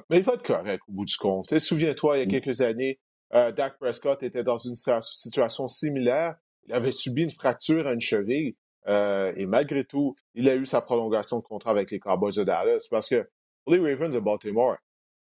[0.09, 1.57] mais il va être correct au bout du compte.
[1.59, 2.99] Souviens-toi, il y a quelques années,
[3.33, 6.35] euh, Dak Prescott était dans une situation similaire.
[6.65, 8.55] Il avait subi une fracture à une cheville.
[8.87, 12.43] Euh, et malgré tout, il a eu sa prolongation de contrat avec les Cowboys de
[12.43, 12.87] Dallas.
[12.89, 13.27] Parce que
[13.63, 14.77] pour les Ravens de Baltimore,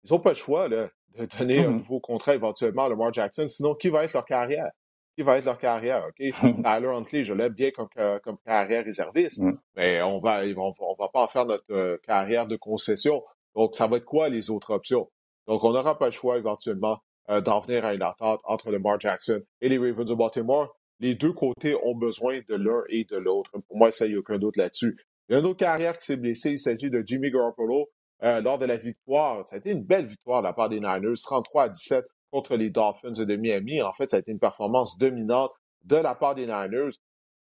[0.04, 0.68] ils n'ont pas le choix.
[0.68, 3.46] Là de donner un mmh nouveau contrat éventuellement à Lamar Jackson.
[3.48, 4.70] Sinon, qui va être leur carrière?
[5.18, 6.07] qui va être leur carrière.
[6.09, 6.14] OK?
[6.62, 7.88] Tyler Huntley, je l'aime bien comme,
[8.22, 9.59] comme carrière réserviste, mm.
[9.74, 13.24] mais on va, on, va pas en faire notre euh, carrière de concession.
[13.57, 15.11] Donc, ça va être quoi les autres options?
[15.48, 17.00] Donc, on n'aura pas le choix éventuellement
[17.31, 20.76] euh, d'en venir à une attente entre Lamar Jackson et les Ravens de Baltimore.
[21.00, 23.50] Les deux côtés ont besoin de l'un et de l'autre.
[23.66, 24.96] Pour moi, ça, il n'y a aucun doute là-dessus.
[25.28, 26.52] Il y a une autre carrière qui s'est blessée.
[26.52, 27.88] Il s'agit de Jimmy Garoppolo.
[28.24, 30.81] Euh, lors de la victoire, ça a été une belle victoire de la part des
[30.81, 33.81] Niners, 33 à 17 contre les Dolphins de Miami.
[33.83, 35.52] En fait, ça a été une performance dominante
[35.85, 36.96] de la part des Niners.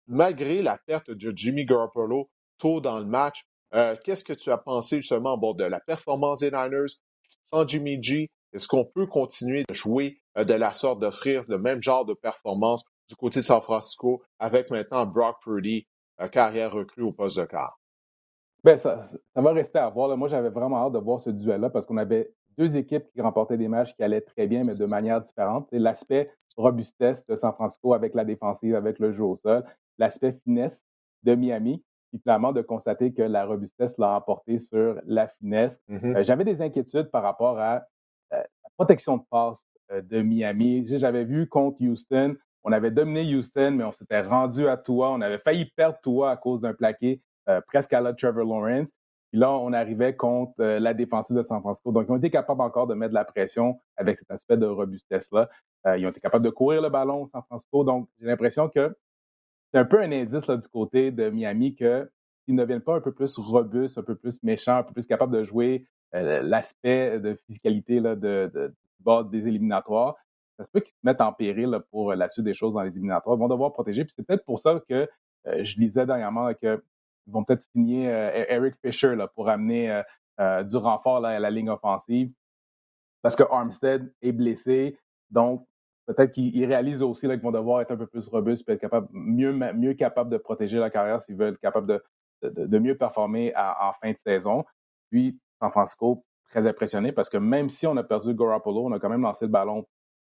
[0.08, 4.58] Malgré la perte de Jimmy Garoppolo tôt dans le match, euh, qu'est-ce que tu as
[4.58, 6.94] pensé justement bon, de la performance des Niners
[7.44, 8.30] sans Jimmy G?
[8.54, 12.14] Est-ce qu'on peut continuer de jouer euh, de la sorte, d'offrir le même genre de
[12.22, 15.88] performance du côté de San Francisco avec maintenant Brock Purdy,
[16.20, 17.79] euh, carrière recrue au poste de quart?
[18.64, 20.16] Ben, ça, ça, va rester à voir.
[20.18, 23.58] Moi, j'avais vraiment hâte de voir ce duel-là parce qu'on avait deux équipes qui remportaient
[23.58, 25.68] des matchs qui allaient très bien, mais de manière différente.
[25.70, 29.64] C'est l'aspect robustesse de San Francisco avec la défensive, avec le jeu au sol,
[29.98, 30.78] l'aspect finesse
[31.24, 35.72] de Miami, puis clairement de constater que la robustesse l'a emporté sur la finesse.
[35.90, 36.18] Mm-hmm.
[36.18, 37.76] Euh, j'avais des inquiétudes par rapport à
[38.34, 39.58] euh, la protection de passe
[39.92, 40.86] euh, de Miami.
[40.86, 45.12] J'avais vu contre Houston, on avait dominé Houston, mais on s'était rendu à toi.
[45.12, 47.22] On avait failli perdre toi à cause d'un plaqué
[47.68, 48.88] presque à la Trevor Lawrence.
[49.32, 51.92] Puis là, on arrivait contre la défensive de San Francisco.
[51.92, 54.66] Donc, ils ont été capables encore de mettre de la pression avec cet aspect de
[54.66, 55.50] robustesse-là.
[55.98, 57.84] ils ont été capables de courir le ballon, San Francisco.
[57.84, 58.96] Donc, j'ai l'impression que
[59.72, 62.10] c'est un peu un indice du côté de Miami que
[62.46, 65.06] s'ils ne viennent pas un peu plus robustes, un peu plus méchants, un peu plus
[65.06, 65.86] capables de jouer
[66.16, 70.16] euh, l'aspect de physicalité de, bord des éliminatoires,
[70.58, 72.90] ça se peut qu'ils se mettent en péril pour la suite des choses dans les
[72.90, 73.38] éliminatoires.
[73.38, 74.04] Ils vont devoir protéger.
[74.04, 75.08] Puis c'est peut-être pour ça que
[75.48, 76.52] euh, je lisais dernièrement
[77.24, 80.02] qu'ils vont peut-être signer euh, Eric Fisher là, pour amener
[80.64, 82.32] du renfort à la ligne offensive.
[83.22, 84.98] Parce que Armstead est blessé.
[85.32, 85.66] Donc,
[86.06, 89.10] peut-être qu'ils réalisent aussi qu'ils vont devoir être un peu plus robustes et être capable,
[89.12, 92.02] mieux, mieux capables de protéger la carrière s'ils veulent être capables de,
[92.42, 94.64] de, mieux performer en fin de saison.
[95.12, 99.00] Puis, San Francisco, très impressionné parce que même si on a perdu Garoppolo, on a
[99.00, 99.86] quand même lancé le ballon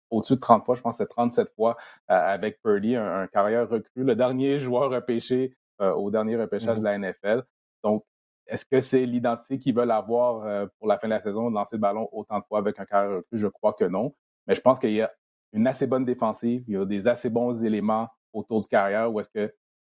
[0.09, 1.75] au-dessus de 30 fois, je pense que c'est 37 fois
[2.11, 6.83] euh, avec Purdy, un, carrière recru, le dernier joueur repêché euh, au dernier repêchage de
[6.83, 6.97] la.
[6.97, 7.43] NFL.
[7.83, 8.05] Donc,
[8.47, 11.55] est-ce que c'est l'identité qu'ils veulent avoir euh, pour la fin de la saison, de
[11.55, 13.39] lancer le ballon autant de fois avec un carrière recru?
[13.39, 14.13] Je crois que non.
[14.47, 15.11] Mais je pense qu'il y a
[15.53, 19.19] une assez bonne défensive, il y a des assez bons éléments autour du carrière où
[19.19, 19.53] est-ce que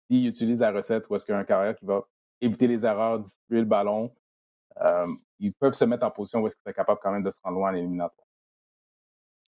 [0.07, 2.03] s'il utilise la recette, ou est-ce qu'il y a un carrière qui va
[2.41, 4.15] éviter les erreurs, distribuer le ballon,
[4.81, 5.07] euh,
[5.39, 7.39] ils peuvent se mettre en position où est-ce qu'ils sont capables quand même de se
[7.43, 8.27] rendre loin en éliminatoire.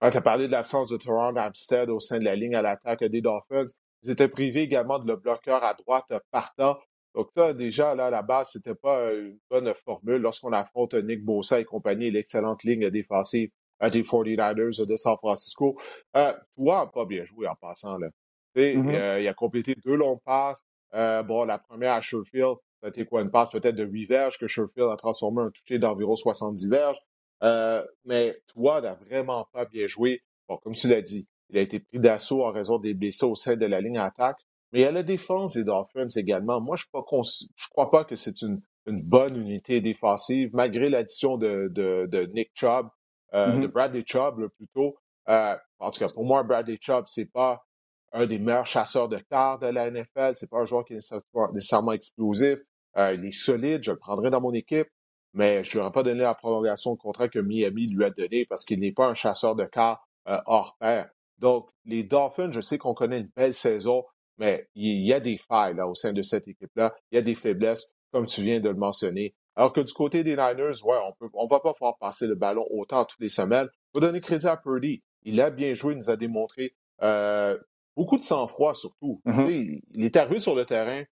[0.02, 3.04] tu as parlé de l'absence de Toronto Amstead au sein de la ligne à l'attaque
[3.04, 3.66] des Dolphins.
[4.04, 6.78] Ils étaient privés également de le bloqueur à droite partant.
[7.16, 11.24] Donc ça, déjà, là, à la base, c'était pas une bonne formule lorsqu'on affronte Nick
[11.24, 13.50] Bossa et compagnie, l'excellente ligne défensive
[13.82, 15.78] des 49ers de San Francisco.
[16.16, 17.98] Euh, toi, pas bien joué en passant.
[17.98, 18.10] Là.
[18.56, 18.96] Mm-hmm.
[18.96, 20.64] Euh, il a complété deux longues passes.
[20.94, 24.06] Euh, bon, la première à Sherfield, ça a été quoi, une passe peut-être de 8
[24.06, 26.98] verges que Sherfield a transformé un touché d'environ 70 verges.
[27.44, 30.22] Euh, mais toi, n'a vraiment pas bien joué.
[30.48, 33.36] Bon, comme tu l'as dit, il a été pris d'assaut en raison des blessés au
[33.36, 34.40] sein de la ligne attaque.
[34.72, 36.62] Mais il y a la défense des Dolphins également.
[36.62, 41.70] Moi, je ne crois pas que c'est une, une, bonne unité défensive, malgré l'addition de,
[41.72, 42.88] de, de, Nick Chubb,
[43.34, 43.62] euh, mm-hmm.
[43.62, 44.96] de Bradley Chubb plutôt.
[45.28, 47.66] Euh, en tout cas, pour moi, Bradley Chubb, c'est pas
[48.12, 50.32] un des meilleurs chasseurs de cartes de la NFL.
[50.36, 51.14] C'est pas un joueur qui est
[51.54, 52.60] nécessairement explosif.
[52.98, 54.88] Euh, il est solide, je le prendrai dans mon équipe,
[55.34, 58.10] mais je ne lui aurais pas donné la prolongation de contrat que Miami lui a
[58.10, 61.10] donné parce qu'il n'est pas un chasseur de cartes euh, hors pair.
[61.40, 64.04] Donc, les Dolphins, je sais qu'on connaît une belle saison,
[64.38, 66.96] mais il y a des failles là, au sein de cette équipe-là.
[67.12, 69.36] Il y a des faiblesses, comme tu viens de le mentionner.
[69.56, 72.36] Alors que du côté des Niners, ouais, on peut, on va pas pouvoir passer le
[72.36, 73.68] ballon autant toutes les semaines.
[73.74, 75.04] Il faut donner crédit à Purdy.
[75.24, 77.58] Il a bien joué, il nous a démontré euh,
[77.96, 79.22] beaucoup de sang-froid surtout.
[79.26, 79.82] Mm-hmm.
[79.92, 81.04] Il est arrivé sur le terrain,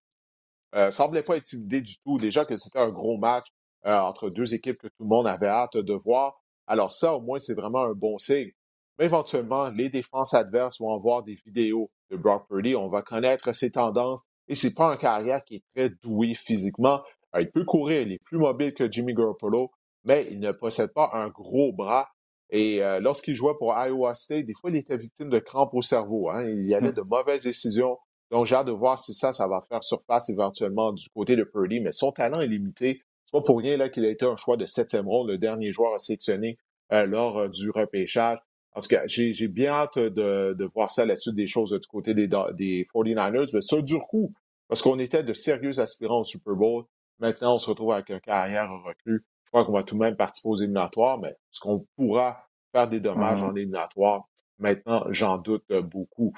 [0.74, 2.16] euh, semblait pas intimidé du tout.
[2.16, 3.46] Déjà que c'était un gros match
[3.84, 6.40] euh, entre deux équipes que tout le monde avait hâte de voir.
[6.66, 8.50] Alors ça, au moins, c'est vraiment un bon signe.
[8.98, 12.74] Mais éventuellement, les défenses adverses vont avoir des vidéos de Brock Purdy.
[12.74, 14.20] On va connaître ses tendances.
[14.48, 17.02] Et c'est pas un carrière qui est très doué physiquement.
[17.36, 19.70] Euh, il peut courir, il est plus mobile que Jimmy Garoppolo,
[20.04, 22.08] mais il ne possède pas un gros bras.
[22.50, 25.82] Et euh, lorsqu'il jouait pour Iowa State, des fois, il était victime de crampes au
[25.82, 26.30] cerveau.
[26.30, 26.48] Hein.
[26.48, 26.94] Il y avait mmh.
[26.94, 27.98] de mauvaises décisions.
[28.30, 31.44] Donc, j'ai hâte de voir si ça, ça va faire surface éventuellement du côté de
[31.44, 31.80] Purdy.
[31.80, 33.02] Mais son talent est limité.
[33.24, 35.72] C'est pas pour rien là qu'il a été un choix de septième rôle, le dernier
[35.72, 36.56] joueur à sélectionner
[36.92, 38.38] euh, lors euh, du repêchage.
[38.78, 41.86] En tout cas, j'ai bien hâte de, de, voir ça la suite des choses du
[41.88, 43.50] côté des, des 49ers.
[43.52, 44.32] Mais c'est un dur coup,
[44.68, 46.84] parce qu'on était de sérieux aspirants au Super Bowl.
[47.18, 49.24] Maintenant, on se retrouve avec un carrière recrue.
[49.44, 52.88] Je crois qu'on va tout de même participer aux éliminatoires, mais est-ce qu'on pourra faire
[52.88, 54.28] des dommages mmh en éliminatoire?
[54.60, 56.32] Maintenant, j'en doute beaucoup.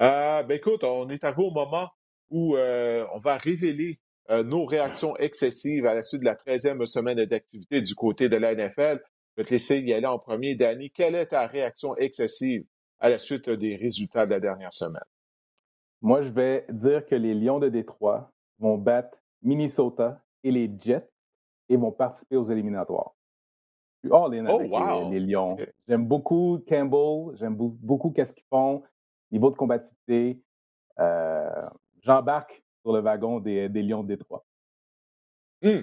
[0.00, 1.90] Euh, ben écoute, on est arrivé au moment
[2.30, 6.84] où euh, on va révéler euh, nos réactions excessives à la suite de la 13e
[6.86, 9.00] semaine d'activité du côté de la NFL.
[9.36, 10.54] Je vais te laisser y aller en premier.
[10.54, 12.64] Danny, quelle est ta réaction excessive
[13.00, 15.02] à la suite des résultats de la dernière semaine?
[16.02, 21.08] Moi, je vais dire que les Lions de Détroit vont battre Minnesota et les Jets
[21.68, 23.14] et vont participer aux éliminatoires.
[24.02, 25.56] Je suis oh, avec les, Lions.
[25.88, 28.82] J'aime beaucoup Campbell, j'aime beaucoup qu'est-ce qu'ils font,
[29.32, 30.40] niveau de combativité.
[31.00, 31.64] Euh,
[32.02, 34.44] j'embarque sur le wagon des, des Lions de Détroit.
[35.64, 35.82] Hum.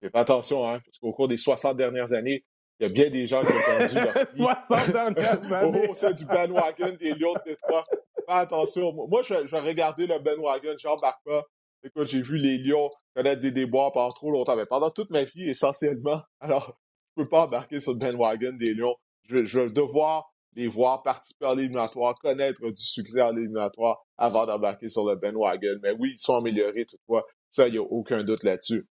[0.00, 2.44] Fais attention, hein, parce qu'au cours des 60 dernières années,
[2.80, 5.88] il y a bien des gens qui ont perdu leur vie.
[5.88, 7.84] au sein du bandwagon des Lions de Détroit.
[8.26, 8.92] Fais attention.
[9.08, 11.44] Moi, je, vais regarder le bandwagon, j'embarque pas.
[11.84, 15.24] Écoute, j'ai vu les Lions connaître des déboires pendant trop longtemps, mais pendant toute ma
[15.24, 16.22] vie, essentiellement.
[16.40, 16.78] Alors,
[17.16, 18.96] je peux pas embarquer sur le bandwagon des Lions.
[19.28, 24.46] Je, je vais devoir les voir participer à l'éliminatoire, connaître du succès à l'éliminatoire avant
[24.46, 25.78] d'embarquer sur le bandwagon.
[25.82, 27.24] Mais oui, ils sont améliorés toutefois.
[27.50, 28.86] Ça, il n'y a aucun doute là-dessus.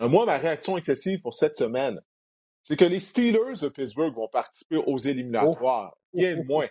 [0.00, 2.00] Euh, moi, ma réaction excessive pour cette semaine,
[2.62, 5.96] c'est que les Steelers de Pittsburgh vont participer aux éliminatoires.
[6.14, 6.68] Rien de moins.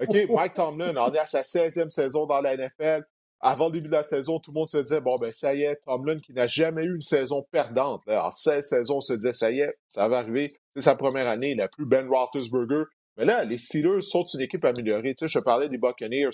[0.00, 3.04] OK, Mike Tomlin en est à sa 16e saison dans la NFL.
[3.42, 5.62] Avant le début de la saison, tout le monde se disait, bon, ben, ça y
[5.62, 8.02] est, Tomlin qui n'a jamais eu une saison perdante.
[8.06, 10.52] En 16 saisons, on se disait, ça y est, ça va arriver.
[10.74, 11.52] C'est sa première année.
[11.52, 12.84] Il n'a plus Ben Roethlisberger.
[13.16, 15.14] Mais là, les Steelers sont une équipe améliorée.
[15.14, 16.30] Tu sais, je parlais des Buccaneers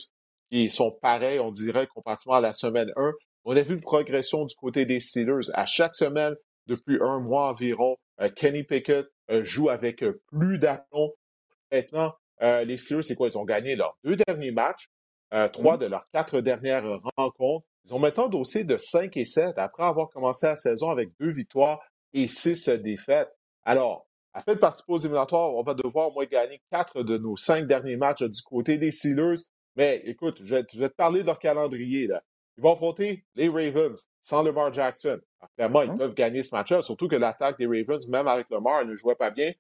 [0.51, 3.13] qui sont pareils, on dirait, comparativement à la semaine 1.
[3.45, 5.51] On a vu une progression du côté des Steelers.
[5.55, 6.35] À chaque semaine,
[6.67, 7.97] depuis un mois environ,
[8.37, 11.13] Kenny Pickett euh, joue avec euh, plus d'aplomb.
[11.73, 13.29] Maintenant, les Steelers, c'est quoi?
[13.29, 14.91] Ils ont gagné leurs deux derniers matchs,
[15.53, 15.81] trois mmh.
[15.81, 17.67] de leurs quatre dernières rencontres.
[17.87, 21.31] Ils ont maintenant dossier de 5 et 7 après avoir commencé la saison avec deux
[21.31, 21.81] victoires
[22.13, 23.31] et six défaites.
[23.65, 27.37] Alors, afin de participer aux éliminatoires, on va devoir au moins gagner quatre de nos
[27.37, 29.41] cinq derniers matchs du côté des Steelers.
[29.77, 32.07] Mais écoute, je vais, te parler de leur calendrier.
[32.07, 32.23] Là.
[32.57, 35.21] Ils vont affronter les Ravens sans Lamar Jackson.
[35.57, 35.97] clairement, ils hein?
[35.97, 39.31] peuvent gagner ce match-là, surtout que l'attaque des Ravens, même avec Lamar, ne jouait pas
[39.31, 39.53] bien.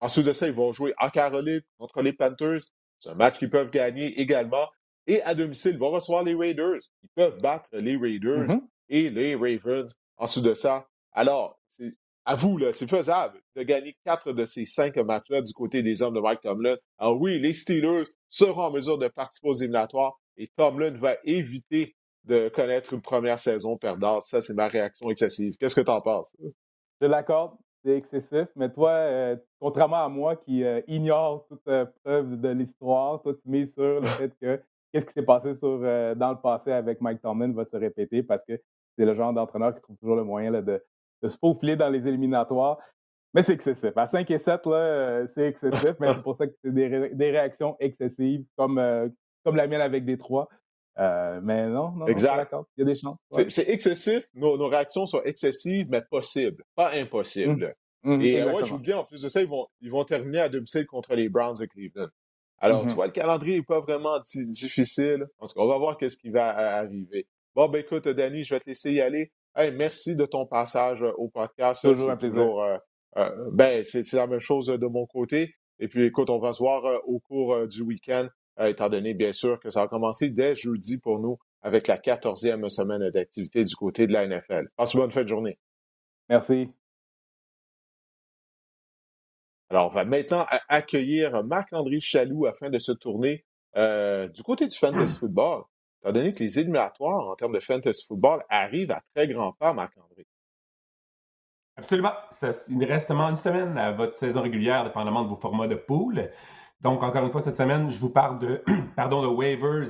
[0.00, 2.60] Ensuite de ça, ils vont jouer en Caroline contre les Panthers.
[2.98, 4.68] C'est un match qu'ils peuvent gagner également.
[5.06, 6.80] Et à domicile, ils vont recevoir les Raiders.
[7.02, 8.62] Ils peuvent battre les Raiders mm-hmm.
[8.88, 9.94] et les Ravens.
[10.16, 11.58] Ensuite de ça, alors,
[12.24, 16.14] à vous, c'est faisable de gagner quatre de ces cinq matchs-là du côté des hommes
[16.14, 16.76] de Mike Tomlin.
[16.98, 21.96] Alors oui, les Steelers seront en mesure de participer aux éliminatoires et Tomlin va éviter
[22.24, 24.24] de connaître une première saison perdante.
[24.24, 25.56] Ça, c'est ma réaction excessive.
[25.58, 26.36] Qu'est-ce que tu en penses?
[27.00, 31.86] Je l'accorde, c'est excessif, mais toi, euh, contrairement à moi qui euh, ignore toute euh,
[32.04, 34.60] preuve de l'histoire, toi, tu mets sur le fait que
[34.92, 38.60] qu'est-ce qui s'est passé dans le passé avec Mike Tomlin va se répéter parce que
[38.98, 40.82] c'est le genre d'entraîneur qui trouve toujours le moyen de
[41.22, 42.78] de se faufiler dans les éliminatoires.
[43.34, 43.96] Mais c'est excessif.
[43.96, 47.30] À 5 et 7, là, euh, c'est excessif, mais c'est pour ça que c'est des,
[47.30, 48.80] réactions excessives, comme,
[49.44, 50.48] comme la mienne avec Détroit.
[51.00, 52.54] Euh, mais non, non, exact.
[52.76, 53.18] il y a des chances.
[53.48, 54.28] C'est excessif.
[54.34, 57.74] Nos, nos, réactions sont excessives, mais possibles, pas impossibles.
[58.02, 58.16] Mmh.
[58.16, 60.40] Mmh, et moi, je vous dis, en plus de ça, ils vont, ils vont terminer
[60.40, 62.08] à domicile contre les Browns de Cleveland.
[62.58, 65.26] Alors, tu mmh vois, le calendrier n'est pas vraiment difficile.
[65.38, 67.26] En tout cas, on va voir qu'est-ce qui va arriver.
[67.54, 69.32] Bon, ben écoute, Danny, je vais te laisser y aller
[69.72, 71.82] merci de ton passage euh, au podcast.
[71.82, 72.40] Toujours un plaisir.
[72.40, 72.78] Euh,
[73.16, 75.54] euh, ben, c'est la même chose de mon côté.
[75.78, 79.58] Et puis, écoute, on va se voir au cours du week-end, étant donné, bien sûr,
[79.60, 84.06] que ça va commencer dès jeudi pour nous avec la quatorzième semaine d'activité du côté
[84.06, 84.68] de la NFL.
[84.76, 85.58] Passe une bonne fin de journée.
[86.28, 86.68] Merci.
[89.68, 95.18] Alors, on va maintenant accueillir Marc-André Chaloux afin de se tourner du côté du fantasy
[95.18, 95.62] football
[96.02, 99.72] étant donné que les éliminatoires en termes de fantasy football arrivent à très grands pas,
[99.74, 100.26] Marc-André.
[101.76, 102.12] Absolument.
[102.68, 106.30] il reste seulement une semaine à votre saison régulière, dépendamment de vos formats de pool.
[106.80, 108.62] Donc, encore une fois, cette semaine, je vous parle de,
[108.96, 109.88] pardon, de waivers,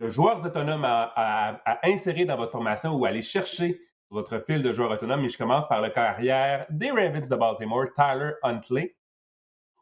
[0.00, 4.90] de joueurs autonomes à, insérer dans votre formation ou aller chercher votre fil de joueurs
[4.90, 5.20] autonomes.
[5.20, 8.96] Mais je commence par le carrière des Ravens de Baltimore, Tyler Huntley.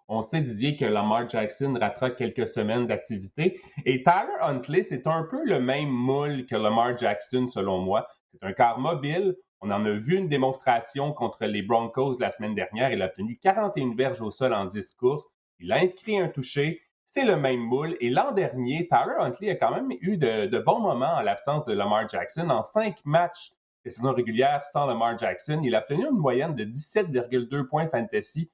[0.09, 3.61] On sait, Didier, que Lamar Jackson ratera quelques semaines d'activité.
[3.85, 8.09] Et Tyler Huntley, c'est un peu le même moule que Lamar Jackson, selon moi.
[8.33, 9.37] C'est un car mobile.
[9.61, 12.91] On en a vu une démonstration contre les Broncos la semaine dernière.
[12.93, 15.29] Il a obtenu 41 verges au sol en 10 courses.
[15.61, 16.83] Il a inscrit un touché.
[17.05, 17.97] C'est le même moule.
[18.01, 21.73] Et l'an dernier, Tyler Huntley a quand même eu de, bons moments en l'absence de
[21.73, 22.51] Lamar Jackson.
[22.51, 23.53] En cinq matchs
[23.85, 28.51] de saison régulière sans Lamar Jackson, il a obtenu une moyenne de 17,2 points fantasy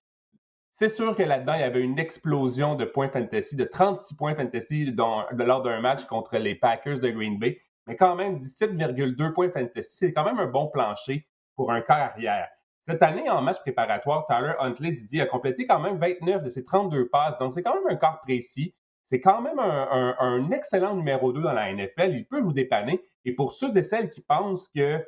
[0.75, 4.35] c'est sûr que là-dedans, il y avait une explosion de points fantasy, de 36 points
[4.35, 7.61] fantasy lors d'un match contre les Packers de Green Bay.
[7.87, 12.01] Mais quand même, 17,2 points fantasy, c'est quand même un bon plancher pour un quart
[12.01, 12.49] arrière.
[12.87, 16.65] Cette année, en match préparatoire, Tyler Huntley Didier a complété quand même 29 de ses
[16.65, 17.39] 32 passes.
[17.39, 18.75] Donc, c'est quand même un quart précis.
[19.03, 22.15] c'est quand même un, excellent numéro 2 dans la NFL.
[22.15, 23.03] Il peut vous dépanner.
[23.25, 25.03] Et pour ceux et celles qui pensent que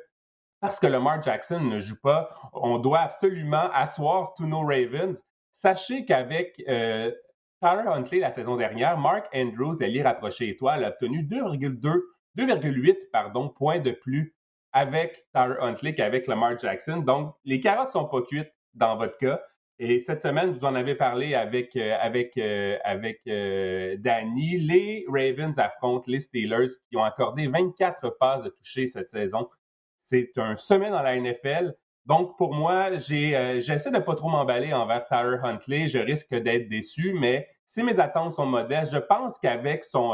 [0.59, 6.03] parce que Lamar Jackson ne joue pas, on doit absolument asseoir tous nos Ravens, sachez
[6.03, 7.11] qu'avec euh,
[7.61, 12.01] Tyler Huntley la saison dernière, Mark Andrews, d'allié rapproché étoile, a obtenu 2,2
[12.37, 14.35] 2,8 points de plus
[14.77, 16.97] avec Tyler Huntley qu'avec Lamar Jackson.
[16.97, 19.41] Donc, les carottes ne sont pas cuites dans votre cas.
[19.79, 24.59] Et cette semaine, vous en avez parlé avec, euh, avec, euh, avec euh, Danny.
[24.59, 29.49] Les Ravens affrontent les Steelers qui ont accordé 24 passes de toucher cette saison.
[29.99, 31.75] C'est un sommet dans la NFL.
[32.05, 35.87] Donc, pour moi, j'essaie de ne pas trop m'emballer envers Tyler Huntley.
[35.87, 40.13] Je risque d'être déçu, mais si mes attentes sont modestes, je pense qu'avec son,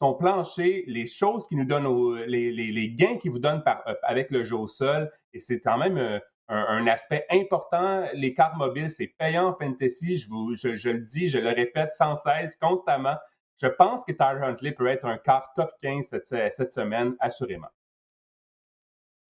[0.00, 3.62] son plancher, les choses qui nous donnent, les, gains qu'il vous donne
[4.02, 8.06] avec le jeu au sol, et c'est quand même un, aspect important.
[8.14, 10.16] Les cartes mobiles, c'est payant en fantasy.
[10.16, 13.16] Je, vous, je, le dis, je le répète sans cesse, constamment.
[13.60, 17.68] Je pense que Tyler Huntley peut être un carte top 15 cette, semaine, assurément.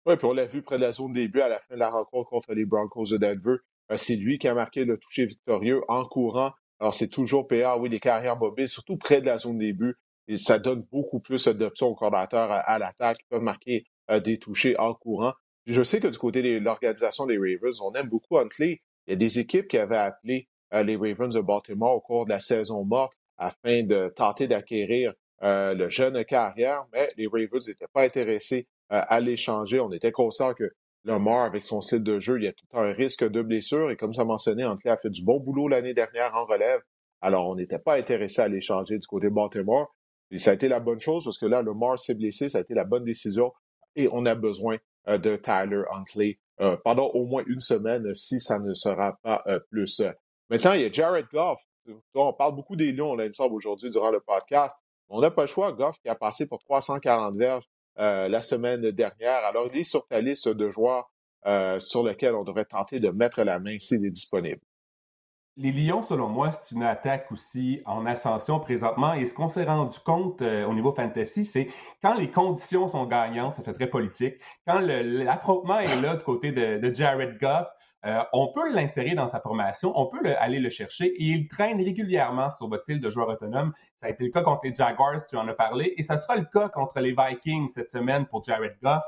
[0.05, 1.89] Oui, puis on l'a vu près de la zone début à la fin de la
[1.89, 3.57] rencontre contre les Broncos de Denver.
[3.91, 6.51] Euh, c'est lui qui a marqué le toucher victorieux en courant.
[6.79, 9.95] Alors, c'est toujours payant, oui, les carrières mobiles, surtout près de la zone début.
[10.27, 14.37] Et ça donne beaucoup plus d'options aux coordinateurs à, l'attaque qui peuvent marquer euh, des
[14.37, 15.33] touchés en courant
[15.65, 18.81] je sais que du côté de l'organisation des Ravens, on aime beaucoup Huntley.
[19.07, 22.25] Il y a des équipes qui avaient appelé euh, les Ravens de Baltimore au cours
[22.25, 27.67] de la saison morte afin de tenter d'acquérir euh, le jeune carrière, mais les Ravens
[27.67, 29.79] n'étaient pas intéressés euh, à l'échanger.
[29.79, 30.71] On était conscient que
[31.05, 33.91] Lamar, avec son style de jeu, il y a tout un risque de blessure.
[33.91, 36.81] Et comme ça mentionné, Huntley a fait du bon boulot l'année dernière en relève.
[37.21, 39.93] Alors, on n'était pas intéressé à l'échanger du côté Baltimore.
[40.33, 42.49] Et ça a été la bonne chose parce que là, Lamar s'est blessé.
[42.49, 43.53] Ça a été la bonne décision.
[43.95, 48.39] Et on a besoin euh, de Tyler Huntley euh, pendant au moins une semaine, si
[48.39, 50.01] ça ne sera pas euh, plus.
[50.49, 51.61] Maintenant, il y a Jared Goff.
[52.15, 54.75] On parle beaucoup des Lions, là, il me semble, aujourd'hui durant le podcast.
[55.07, 55.71] On n'a pas le choix.
[55.71, 57.65] Goff qui a passé pour 340 verges
[57.95, 59.45] la semaine dernière.
[59.45, 61.11] Alors, il est sur ta liste de joueurs
[61.79, 64.61] sur lesquels on devrait tenter de mettre la main s'il est disponible.
[65.55, 69.13] Les Lions, selon moi, c'est une attaque aussi en ascension présentement.
[69.13, 71.67] Et ce qu'on s'est rendu compte euh, au niveau fantasy, c'est
[72.01, 74.37] quand les conditions sont gagnantes, ça fait très politique.
[74.65, 77.67] Quand l'affrontement est là du côté de, Jared Goff,
[78.05, 81.77] euh, on peut l'insérer dans sa formation, on peut aller le chercher et il traîne
[81.79, 83.73] régulièrement sur votre fil de joueurs autonomes.
[83.97, 86.35] Ça a été le cas contre les Jaguars, tu en as parlé, et ça sera
[86.35, 89.03] le cas contre les Vikings cette semaine pour Jared Goff.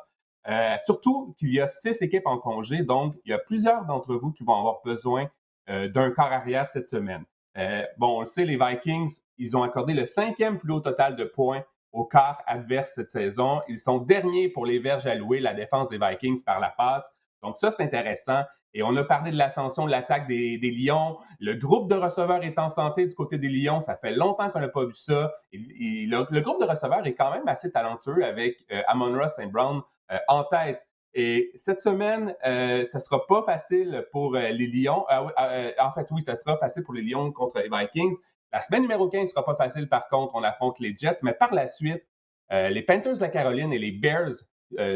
[0.47, 4.13] Euh, surtout qu'il y a six équipes en congé, donc il y a plusieurs d'entre
[4.13, 5.27] vous qui vont avoir besoin
[5.67, 7.25] d'un corps arrière cette semaine.
[7.57, 11.15] Euh, bon, on le sait, les Vikings, ils ont accordé le cinquième plus haut total
[11.15, 13.61] de points au quart adverse cette saison.
[13.69, 17.09] Ils sont derniers pour les verges allouées, la défense des Vikings par la passe.
[17.41, 18.41] Donc ça, c'est intéressant.
[18.73, 21.17] Et on a parlé de l'ascension de l'attaque des, Lions.
[21.39, 23.79] Le groupe de receveurs est en santé du côté des Lions.
[23.79, 25.31] Ça fait longtemps qu'on n'a pas vu ça.
[25.53, 29.81] le, groupe de receveurs est quand même assez talentueux avec euh, Amon Ross et Brown
[30.27, 30.85] en tête.
[31.17, 35.05] Et cette semaine, euh, ce ne sera pas facile pour euh, les Lions.
[35.09, 38.13] Euh, en fait, oui, ce sera facile pour les Lions contre les Vikings.
[38.51, 41.17] La semaine numéro 15 ne sera pas facile, par contre, on affronte les Jets.
[41.23, 42.03] Mais par la suite,
[42.51, 44.33] les Panthers de la Caroline et les Bears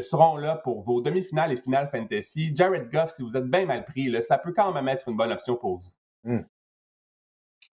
[0.02, 2.56] seront là pour vos demi-finales et finales fantasy.
[2.56, 5.32] Jared Goff, si vous êtes bien mal pris, ça peut quand même être une bonne
[5.32, 5.90] option pour vous.
[6.24, 6.44] Hmm.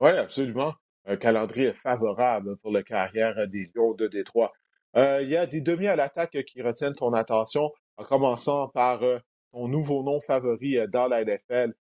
[0.00, 0.72] Oui, absolument.
[1.04, 4.52] Un calendrier favorable pour la carrière des Lions de Détroit.
[4.94, 9.18] Il y a des demi à l'attaque qui retiennent ton attention en commençant par euh,
[9.52, 11.74] ton nouveau nom favori euh, dans la NFL,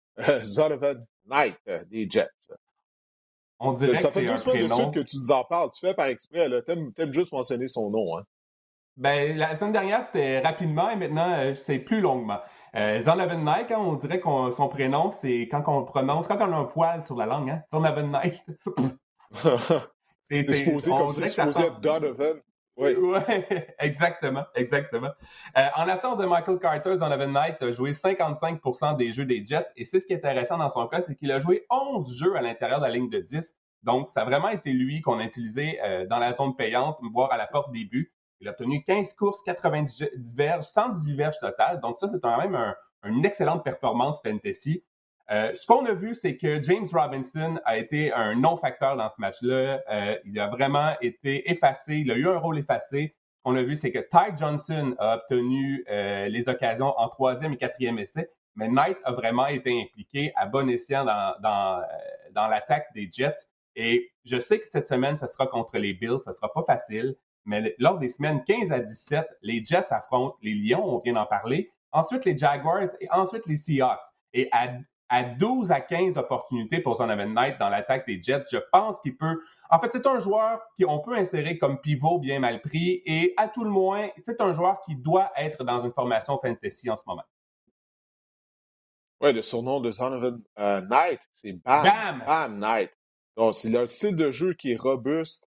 [0.43, 2.29] Zonovan Knight des Jets.
[3.59, 5.71] On dirait ça fait deux semaines de suite que tu nous en parles.
[5.71, 8.19] Tu fais par exprès, tu aimes juste mentionner son nom.
[8.19, 8.25] Hein?
[8.97, 12.39] Ben, la semaine dernière, c'était rapidement et maintenant, euh, c'est plus longuement.
[12.77, 16.39] Euh, Zonovan Knight, hein, on dirait que son prénom, c'est quand on le prononce, quand
[16.41, 17.63] on a un poil sur la langue, hein?
[17.73, 18.41] Zonovan Knight.
[20.23, 22.41] c'est supposé comme c'est supposé être Donovan.
[22.77, 22.95] Oui.
[22.99, 25.11] Ouais, exactement, exactement.
[25.57, 29.67] Euh, en l'absence de Michael Carter, Donovan Knight a joué 55% des jeux des Jets.
[29.77, 32.35] Et c'est ce qui est intéressant dans son cas, c'est qu'il a joué 11 jeux
[32.37, 33.57] à l'intérieur de la ligne de 10.
[33.85, 37.31] Donc, ça a vraiment été lui qu'on a utilisé euh, dans la zone payante, voire
[37.33, 38.13] à la porte des buts.
[38.41, 41.81] Il a obtenu 15 courses, 90 verges, 118 verges totales.
[41.81, 44.83] Donc, ça, c'est quand même un, une excellente performance fantasy.
[45.31, 49.21] Euh, ce qu'on a vu, c'est que James Robinson a été un non-facteur dans ce
[49.21, 49.81] match-là.
[49.91, 51.97] Euh, il a vraiment été effacé.
[51.97, 53.15] Il a eu un rôle effacé.
[53.39, 57.53] Ce qu'on a vu, c'est que Ty Johnson a obtenu euh, les occasions en troisième
[57.55, 61.83] et quatrième essai, mais Knight a vraiment été impliqué à bon escient dans, dans,
[62.33, 63.49] dans l'attaque des Jets.
[63.77, 66.21] Et je sais que cette semaine, ce sera contre les Bills.
[66.21, 67.17] Ce ne sera pas facile.
[67.47, 71.27] Mais lors des semaines 15 à 17, les Jets affrontent les Lions, on vient d'en
[71.27, 71.71] parler.
[71.93, 74.03] Ensuite, les Jaguars et ensuite les Seahawks.
[74.33, 74.69] Et à
[75.09, 78.45] à 12 à 15 opportunités pour Zonovan Knight dans l'attaque des Jets.
[78.51, 79.41] Je pense qu'il peut.
[79.71, 83.49] En fait, c'est un joueur qu'on peut insérer comme pivot bien mal pris et à
[83.49, 87.03] tout le moins, c'est un joueur qui doit être dans une formation fantasy en ce
[87.07, 87.25] moment.
[89.21, 92.23] Oui, le surnom de Zonovan euh, Knight, c'est Bam, Bam!
[92.27, 92.91] Bam Knight.
[93.37, 95.49] Donc, c'est le style de jeu qui est robuste,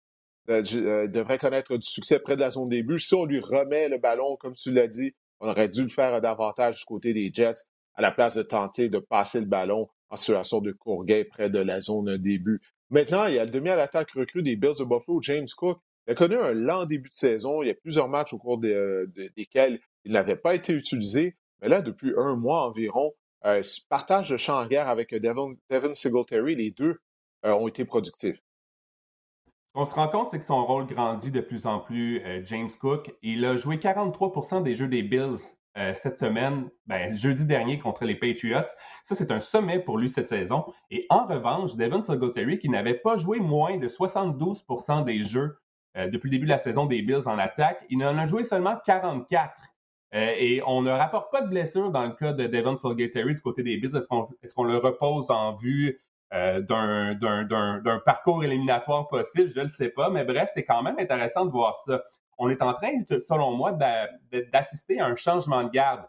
[0.48, 2.98] euh, euh, devrait connaître du succès près de la zone début.
[2.98, 6.20] Si on lui remet le ballon, comme tu l'as dit, on aurait dû le faire
[6.20, 7.54] davantage du côté des Jets
[8.00, 11.58] à la place de tenter de passer le ballon en situation de courguet près de
[11.58, 12.62] la zone début.
[12.88, 15.78] Maintenant, il y a le demi à l'attaque recrue des Bills de Buffalo, James Cook.
[16.06, 17.62] Il a connu un lent début de saison.
[17.62, 21.36] Il y a plusieurs matchs au cours euh, desquels il n'avait pas été utilisé.
[21.60, 23.12] Mais là, depuis un mois environ,
[23.44, 27.00] euh, partage de champ en guerre avec Devin, Devin Singletary, les deux
[27.44, 28.40] euh, ont été productifs.
[29.74, 32.70] On se rend compte, c'est que son rôle grandit de plus en plus, euh, James
[32.80, 33.14] Cook.
[33.22, 35.38] Il a joué 43% des jeux des Bills
[35.78, 38.66] euh, cette semaine, ben, jeudi dernier contre les Patriots.
[39.04, 40.64] Ça, c'est un sommet pour lui cette saison.
[40.90, 45.58] Et en revanche, Devin Singletary, qui n'avait pas joué moins de 72% des jeux
[45.96, 48.44] euh, depuis le début de la saison des Bills en attaque, il en a joué
[48.44, 49.52] seulement 44.
[50.12, 53.62] et on ne rapporte pas de blessure dans le cas de Devin Singletary du côté
[53.62, 53.96] des Bills.
[53.96, 54.08] Est-ce
[54.54, 56.00] qu'on le repose en vue
[56.32, 60.94] euh, d'un parcours éliminatoire possible, je ne le sais pas, mais bref, c'est quand même
[60.96, 62.04] intéressant de voir ça.
[62.40, 63.72] On est en train, selon moi,
[64.52, 66.06] d'assister à un changement de garde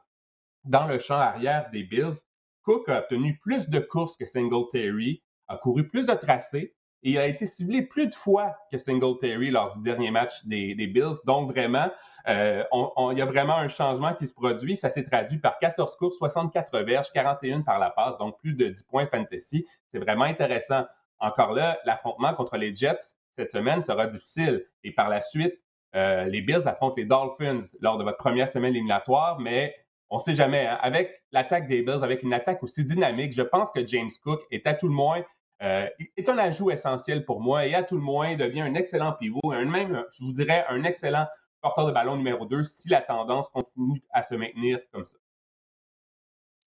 [0.64, 2.22] dans le champ arrière des Bills.
[2.64, 6.74] Cook a obtenu plus de courses que Singletary, a couru plus de tracés,
[7.04, 11.18] et a été ciblé plus de fois que Singletary lors du dernier match des, Bills.
[11.26, 11.92] Donc, vraiment,
[12.30, 12.64] euh,
[13.12, 14.78] il y a vraiment un changement qui se produit.
[14.78, 18.70] Ça s'est traduit par 14 courses, 64 verges, 41 par la passe, donc plus de
[18.70, 19.66] 10 points fantasy.
[19.92, 20.86] C'est vraiment intéressant.
[21.20, 24.66] Encore là, l'affrontement contre les Jets cette semaine sera difficile.
[24.84, 25.60] Et par la suite,
[25.96, 29.76] euh, les Bills affrontent les Dolphins lors de votre première semaine éliminatoire, mais
[30.10, 30.66] on ne sait jamais.
[30.66, 30.78] Hein.
[30.82, 34.68] Avec l'attaque des Bills, avec une attaque aussi dynamique, je pense que James Cook est
[34.68, 35.24] à tout le moins
[35.62, 35.88] euh,
[36.18, 39.52] est un ajout essentiel pour moi et à tout le moins devient un excellent pivot,
[39.52, 41.28] un même, je vous dirais, un excellent
[41.62, 45.18] porteur de ballon numéro 2 si la tendance continue à se maintenir comme ça.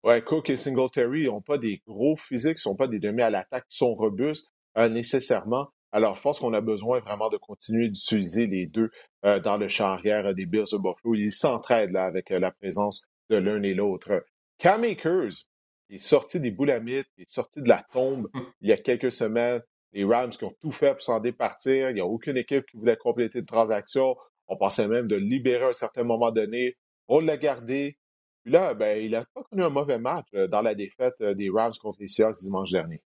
[0.03, 3.31] Ouais, Cook et Singletary n'ont pas des gros physiques, ne sont pas des demi à
[3.31, 5.69] l'attaque sont robustes euh, nécessairement.
[5.93, 8.89] Alors, je pense qu'on a besoin vraiment de continuer d'utiliser les deux
[9.23, 11.15] euh, dans le champ arrière des Bills de Buffalo.
[11.15, 14.25] Ils s'entraident là avec la présence de l'un et l'autre.
[14.57, 15.45] Cam Akers,
[15.93, 18.45] est sorti des boulamites, est sorti de la tombe hum.
[18.61, 19.61] il y a quelques semaines.
[19.93, 21.91] Les Rams qui ont tout fait pour s'en départir.
[21.91, 24.15] Il n'y a aucune équipe qui voulait compléter une transaction.
[24.47, 26.75] On pensait même de le libérer à un certain moment donné.
[27.07, 27.99] On l'a gardé.
[28.43, 31.35] Puis là, ben, il n'a pas connu un mauvais match euh, dans la défaite euh,
[31.35, 33.01] des Rams contre les Seahawks dimanche dernier.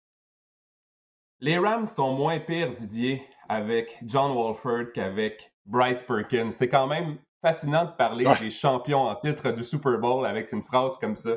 [1.44, 6.52] Les Rams sont moins pires, Didier, avec John Walford qu'avec Bryce Perkins.
[6.52, 10.62] C'est quand même fascinant de parler des champions en titre du Super Bowl avec une
[10.62, 11.34] phrase comme ça.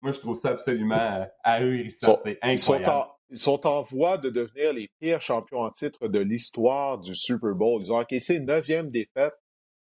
[0.00, 2.16] Moi, je trouve ça absolument euh, ahurissant.
[2.22, 3.08] C'est incroyable.
[3.30, 7.56] Ils sont, en, voie de devenir les pires champions en titre de l'histoire du Super
[7.56, 7.82] Bowl.
[7.82, 9.34] Ils ont encaissé une neuvième défaite.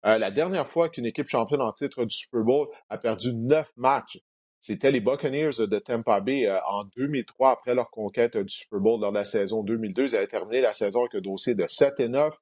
[0.06, 3.70] Euh, la dernière fois qu'une équipe championne en titre du Super Bowl a perdu neuf
[3.76, 4.20] matchs,
[4.60, 9.00] c'était les Buccaneers de Tampa Bay euh, en 2003, après leur conquête du Super Bowl
[9.00, 10.04] dans la saison 2002.
[10.04, 12.34] Ils avaient terminé la saison avec un dossier de 7 et 9.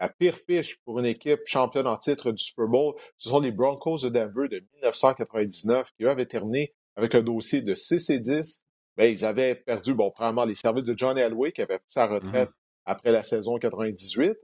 [0.00, 3.52] La pire fiche pour une équipe championne en titre du Super Bowl, ce sont les
[3.52, 8.18] Broncos de Denver de 1999 qui, eux, avaient terminé avec un dossier de 6 et
[8.18, 8.62] 10,
[8.96, 12.06] bien, ils avaient perdu, bon, premièrement, les services de John Elway, qui avait pris sa
[12.06, 12.86] retraite mm-hmm.
[12.86, 14.36] après la saison 98.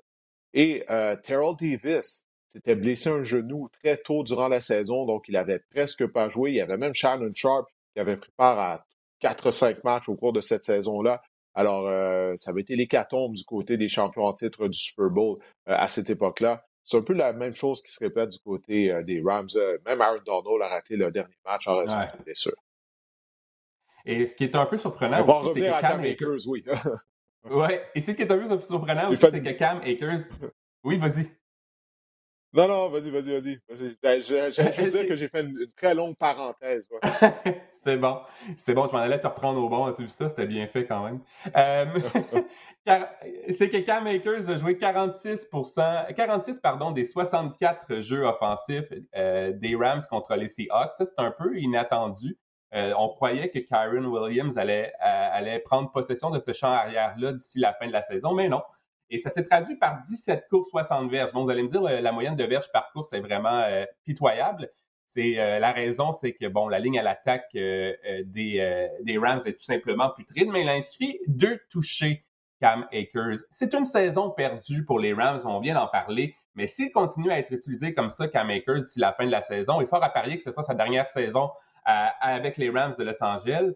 [0.55, 2.26] Et euh, Terrell Davis
[2.57, 6.53] s'était blessé un genou très tôt durant la saison, donc il avait presque pas joué.
[6.53, 8.87] Il y avait même Shannon Sharp qui avait pris part à
[9.23, 11.23] 4-5 matchs au cours de cette saison-là.
[11.55, 15.39] Alors, euh, ça avait été l'hécatombe du côté des champions en titre du Super Bowl
[15.69, 16.65] euh, à cette époque-là.
[16.83, 19.49] C'est un peu la même chose qui se répète du côté euh, des Rams.
[19.85, 22.57] Même Aaron Donald a raté le dernier match en raison de blessure.
[24.05, 26.65] Et ce qui est un peu surprenant aussi, c'est que Cam, Akers, oui.
[27.45, 30.21] oui, et ce qui est un peu surprenant aussi, c'est que Cam Akers...
[30.85, 31.29] Oui, vas-y.
[32.53, 33.61] Non, non, vas-y, vas-y, vas-y.
[34.03, 36.89] Ben, je, je, dire que j'ai fait une, très longue parenthèse.
[37.83, 38.21] c'est bon.
[38.57, 39.93] C'est bon, je m'en allais te reprendre au bon.
[39.93, 40.29] Tu vu ça?
[40.29, 41.21] C'était bien fait quand même.
[41.57, 41.87] Euh,
[43.51, 45.49] c'est que Cam Akers a joué 46,
[46.17, 50.95] 46 pardon, des 64 jeux offensifs euh, des Rams contre les Seahawks.
[50.97, 52.39] Ça, c'est un peu inattendu.
[52.75, 57.59] Euh, on croyait que Kyron Williams allait, allait prendre possession de ce champ arrière-là d'ici
[57.59, 58.63] la fin de la saison, mais non.
[59.11, 61.33] Et ça s'est traduit par 17 courses, 60 verges.
[61.33, 64.71] Bon, vous allez me dire, la moyenne de verges par course est vraiment euh, pitoyable.
[65.07, 67.93] C'est euh, la raison, c'est que bon, la ligne à l'attaque euh,
[68.25, 72.25] des, des, Rams est tout simplement putride, mais il a inscrit deux touchés
[72.61, 73.39] Cam Akers.
[73.51, 77.39] C'est une saison perdue pour les Rams, on vient d'en parler, mais s'il continue à
[77.39, 80.09] être utilisé comme ça, Cam Akers, d'ici la fin de la saison, il faut à
[80.09, 81.51] parier que ce soit sa dernière saison
[81.85, 83.71] avec les Rams de Los Angeles.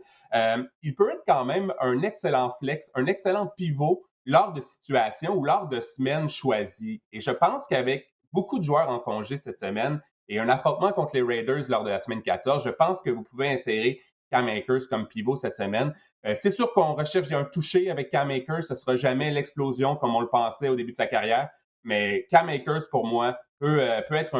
[0.82, 5.44] Il peut être quand même un excellent flex, un excellent pivot lors de situations ou
[5.44, 7.02] lors de semaines choisies.
[7.12, 11.16] Et je pense qu'avec beaucoup de joueurs en congé cette semaine et un affrontement contre
[11.16, 14.00] les Raiders lors de la semaine 14, je pense que vous pouvez insérer
[14.30, 15.94] Cam Akers comme pivot cette semaine.
[16.24, 18.64] Euh, c'est sûr qu'on recherche un toucher avec Cam Akers.
[18.64, 21.50] Ce ne sera jamais l'explosion comme on le pensait au début de sa carrière.
[21.82, 24.36] Mais Cam Akers, pour moi, peut, euh, être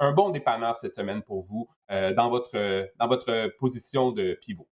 [0.00, 4.68] un, bon dépanneur cette semaine pour vous euh, dans votre position de pivot.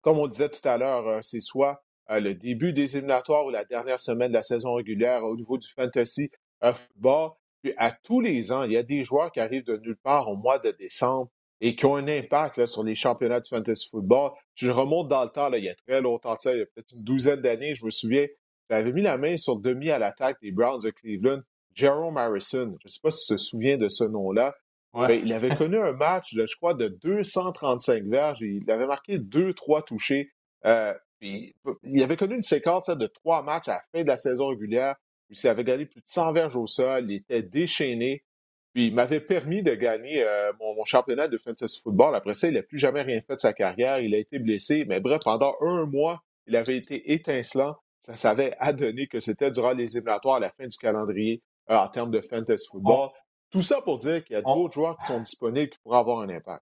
[0.00, 4.00] Comme on disait tout à l'heure, c'est soit le début des éliminatoires ou la dernière
[4.00, 6.30] semaine de la saison régulière au niveau du fantasy
[6.62, 7.30] football.
[7.62, 10.28] Puis à tous les ans, il y a des joueurs qui arrivent de nulle part
[10.28, 11.30] au mois de décembre
[11.60, 14.30] et qui ont un impact sur les championnats de fantasy football.
[14.54, 16.92] Je remonte dans le temps, là, il y a très longtemps il y a peut-être
[16.92, 18.26] une douzaine d'années, je me souviens,
[18.70, 21.40] j'avais mis la main sur demi à l'attaque des Browns de Cleveland,
[21.74, 22.76] Jerome Harrison.
[22.80, 24.54] Je ne sais pas si tu te souviens de ce nom-là.
[24.94, 28.40] Ben, il avait connu un match, je crois, de 235 verges.
[28.40, 30.32] Il avait marqué deux, trois touchés.
[30.64, 34.48] Euh, il avait connu une séquence de trois matchs à la fin de la saison
[34.48, 34.96] régulière.
[35.30, 37.10] Il avait gagné plus de 100 verges au sol.
[37.10, 38.24] Il était déchaîné.
[38.72, 42.14] Puis il m'avait permis de gagner euh, mon, championnat de fantasy football.
[42.14, 43.98] Après ça, il n'a plus jamais rien fait de sa carrière.
[43.98, 44.84] Il a été blessé.
[44.86, 47.76] Mais bref, pendant un mois, il avait été étincelant.
[48.00, 51.88] Ça s'avait adonné que c'était durant les éliminatoires à la fin du calendrier euh, en
[51.88, 53.10] termes de fantasy football.
[53.50, 56.20] Tout ça pour dire qu'il y a d'autres joueurs qui sont disponibles qui pourraient avoir
[56.20, 56.64] un impact.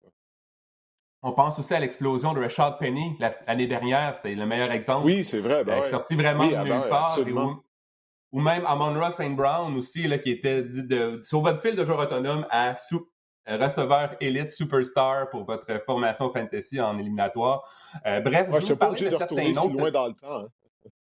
[1.23, 3.17] On pense aussi à l'explosion de Rashad Penny
[3.47, 4.17] l'année dernière.
[4.17, 5.05] C'est le meilleur exemple.
[5.05, 5.65] Oui, c'est vrai.
[5.65, 7.19] Ben il est sorti vraiment de nulle ben part
[8.33, 9.35] ou même Amon Ross St.
[9.35, 13.09] Brown aussi, là, qui était dit de, sur votre fil de joueur autonome à sous,
[13.49, 17.69] euh, receveur élite superstar pour votre formation fantasy en éliminatoire.
[18.07, 20.47] Euh, bref, je suis pas obligé de, retourner si loin dans le temps.
[20.47, 20.49] Hein.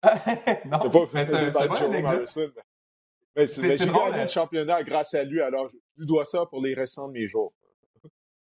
[0.66, 1.51] non, pas, mais c'est un,
[3.36, 6.62] Mais, mais j'ai gagné le championnat grâce à lui, alors je lui dois ça pour
[6.62, 7.54] les restants de mes jours.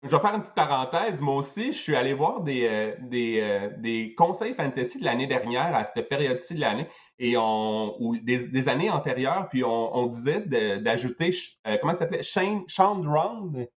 [0.02, 1.20] Je vais faire une petite parenthèse.
[1.20, 5.28] Moi aussi, je suis allé voir des, euh, des, euh, des, conseils fantasy de l'année
[5.28, 6.88] dernière, à cette période-ci de l'année,
[7.20, 11.30] et on, ou des, des, années antérieures, puis on, on disait d'ajouter,
[11.68, 12.24] euh, comment ça s'appelait?
[12.24, 13.68] Shane, Sean Round,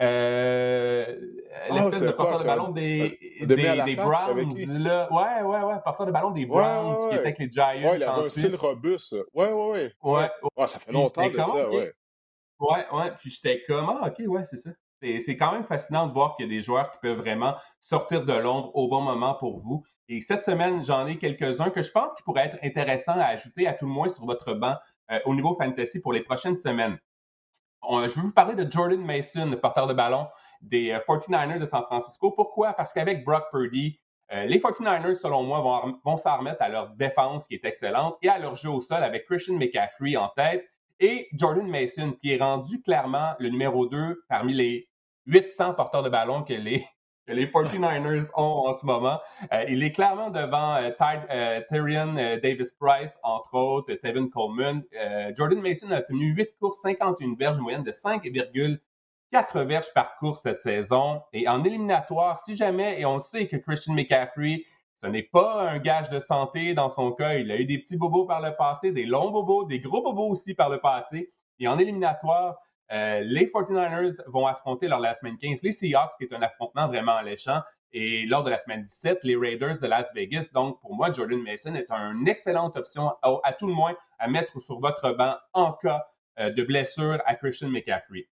[0.00, 1.04] euh,
[1.68, 4.54] ah, l'espèce de porteur de ballon des, des, des, Browns.
[4.82, 5.12] Là.
[5.12, 7.90] Ouais, ouais, ouais, porteur de ballon des Browns qui était avec les Giants.
[7.90, 9.14] Ouais, il avait un style robuste.
[9.34, 9.92] Ouais, ouais, ouais.
[10.02, 10.66] Ouais, ouais.
[10.66, 11.92] ça fait longtemps de ça, ouais.
[12.60, 14.70] Ouais, ouais, puis j'étais comme, ah, ok, ouais, c'est ça
[15.00, 18.24] c'est quand même fascinant de voir qu'il y a des joueurs qui peuvent vraiment sortir
[18.24, 19.84] de l'ombre au bon moment pour vous.
[20.08, 23.66] Et cette semaine, j'en ai quelques-uns que je pense qui pourraient être intéressants à ajouter
[23.66, 24.74] à tout le moins sur votre banc
[25.10, 26.98] euh, au niveau fantasy pour les prochaines semaines.
[27.88, 30.26] je vais vous parler de Jordan Mason, porteur de ballon
[30.60, 32.32] des 49ers euh, de San Francisco.
[32.32, 32.72] Pourquoi?
[32.72, 34.00] Parce qu'avec Brock Purdy,
[34.32, 38.16] euh, les 49ers, selon moi, vont, vont s'en remettre à leur défense qui est excellente
[38.22, 40.64] et à leur jeu au sol avec Christian McCaffrey en tête
[41.00, 44.89] et Jordan Mason, qui est rendu clairement le numéro 2 parmi les
[45.26, 46.84] 800 porteurs de ballon que les,
[47.28, 49.20] les 49ers ont en ce moment.
[49.52, 50.90] Euh, il est clairement devant euh,
[51.30, 54.82] euh, Tyrion Davis-Price, entre autres, Tevin Coleman.
[55.36, 60.42] Jordan Mason a tenu 8 courses, 51 verges, une moyenne de 5,4 verges par course
[60.42, 61.22] cette saison.
[61.32, 64.64] Et en éliminatoire, si jamais, et on sait que Christian McCaffrey,
[65.00, 67.34] ce n'est pas un gage de santé dans son cas.
[67.34, 70.28] Il a eu des petits bobos par le passé, des longs bobos, des gros bobos
[70.28, 71.32] aussi par le passé.
[71.58, 72.58] Et en éliminatoire,
[72.92, 76.42] euh, les 49ers vont affronter lors de la semaine 15 les Seahawks, qui est un
[76.42, 77.60] affrontement vraiment alléchant,
[77.92, 80.50] et lors de la semaine 17, les Raiders de Las Vegas.
[80.52, 84.60] Donc, pour moi, Jordan Mason est une excellente option, à, tout le moins, à mettre
[84.60, 86.04] sur votre banc en cas
[86.38, 88.28] euh, de blessure à Christian McCaffrey.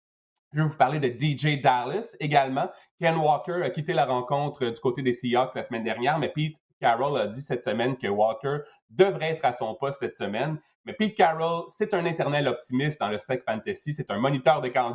[0.53, 2.71] Je vais vous parler de DJ Dallas également.
[3.01, 6.57] Ken Walker a quitté la rencontre du côté des Seahawks la semaine dernière, mais Pete
[6.85, 8.59] Carroll a dit cette semaine que Walker
[8.91, 10.61] devrait être à son poste cette semaine.
[10.85, 13.95] Mais Pete Carroll, c'est un éternel optimiste dans le sec fantasy.
[13.95, 14.93] C'est un moniteur de camp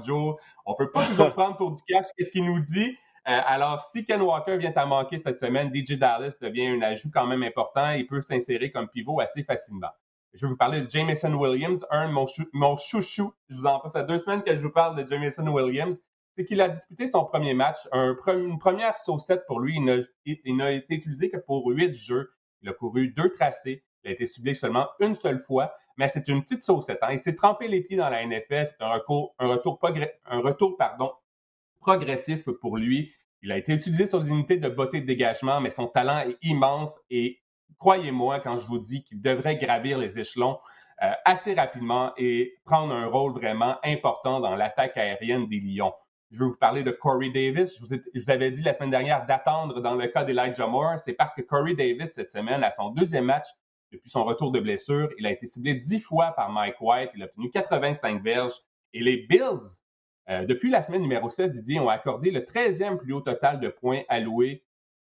[0.68, 2.96] On peut pas toujours prendre pour du cash qu'est-ce qu'il nous dit?
[3.28, 7.10] Euh, alors, si Ken Walker vient à manquer cette semaine, DJ Dallas devient un ajout
[7.12, 7.90] quand même important.
[7.94, 9.90] Il peut s'insérer comme pivot assez facilement.
[10.34, 12.14] Je vais vous parler de Jameson Williams, un de
[12.54, 13.34] mon, chouchou.
[13.50, 16.00] Je vous en passe à deux semaines que je vous parle de Jameson Williams.
[16.40, 19.78] C'est qu'il a disputé son premier match, une première saucette pour lui.
[20.26, 22.32] Il n'a été utilisé que pour huit jeux.
[22.62, 23.84] Il a couru deux tracés.
[24.06, 27.00] Il a été ciblé seulement une seule fois, mais c'est une petite saucette.
[27.02, 27.10] Hein.
[27.12, 28.68] Il s'est trempé les pieds dans la NFL.
[28.68, 29.02] C'est un,
[29.40, 30.78] un retour,
[31.82, 33.12] progressif pour lui.
[33.42, 36.38] Il a été utilisé sur des unités de beauté de dégagement, mais son talent est
[36.42, 37.42] immense et
[37.80, 40.58] croyez-moi quand je vous dis qu'il devrait gravir les échelons
[41.04, 45.94] euh, assez rapidement et prendre un rôle vraiment important dans l'attaque aérienne des Lions.
[46.32, 47.76] Je vais vous parler de Corey Davis.
[47.76, 51.00] Je vous, avais dit la semaine dernière d'attendre dans le cas d'Elijah Moore.
[51.00, 53.48] C'est parce que Corey Davis, cette semaine, à son deuxième match
[53.92, 57.10] depuis son retour de blessure, il a été ciblé dix fois par Mike White.
[57.16, 58.54] Il a obtenu 85 verges.
[58.94, 59.82] Et les Bills
[60.48, 64.04] depuis la semaine numéro 7, Didier, ont accordé le 13e plus haut total de points
[64.10, 64.64] alloués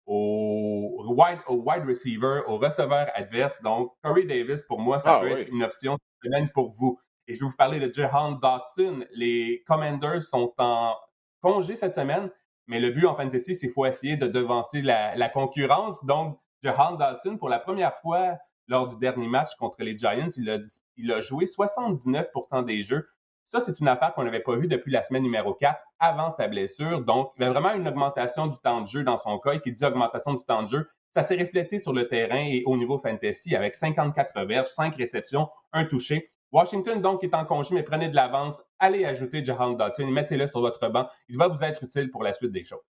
[0.07, 3.61] au wide, au wide receiver, au receveur adverse.
[3.63, 6.99] Donc, Corey Davis, pour moi, ça ah peut être une option cette semaine pour vous.
[7.27, 9.05] Et je vais vous parler de Jehan Dotson.
[9.13, 10.95] Les Commanders sont en
[11.41, 12.31] congé cette semaine,
[12.67, 16.05] mais le but en fantasy, c'est qu'il faut essayer de devancer la, concurrence.
[16.05, 18.37] Donc, Jehan Dotson, pour la première fois
[18.67, 20.59] lors du dernier match contre les Giants, il a,
[20.97, 23.09] il a joué 79% des jeux.
[23.49, 26.49] Ça, c'est une affaire qu'on n'avait pas vue depuis la semaine numéro 4 avant sa
[26.49, 27.03] blessure.
[27.03, 29.53] Donc, il y a vraiment une augmentation du temps de jeu dans son cas.
[29.53, 32.63] Et qui dit augmentation du temps de jeu, ça s'est reflété sur le terrain et
[32.67, 36.31] au niveau fantasy avec 54 verges, 5 réceptions, un touché.
[36.53, 38.63] Washington, donc, est en congé, mais prenez de l'avance.
[38.79, 41.09] Allez ajouter Jahan Dotson et mettez-le sur votre banc.
[41.29, 42.85] Il va vous être utile pour la suite des choses.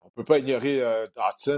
[0.00, 1.06] On ne peut pas ignorer euh,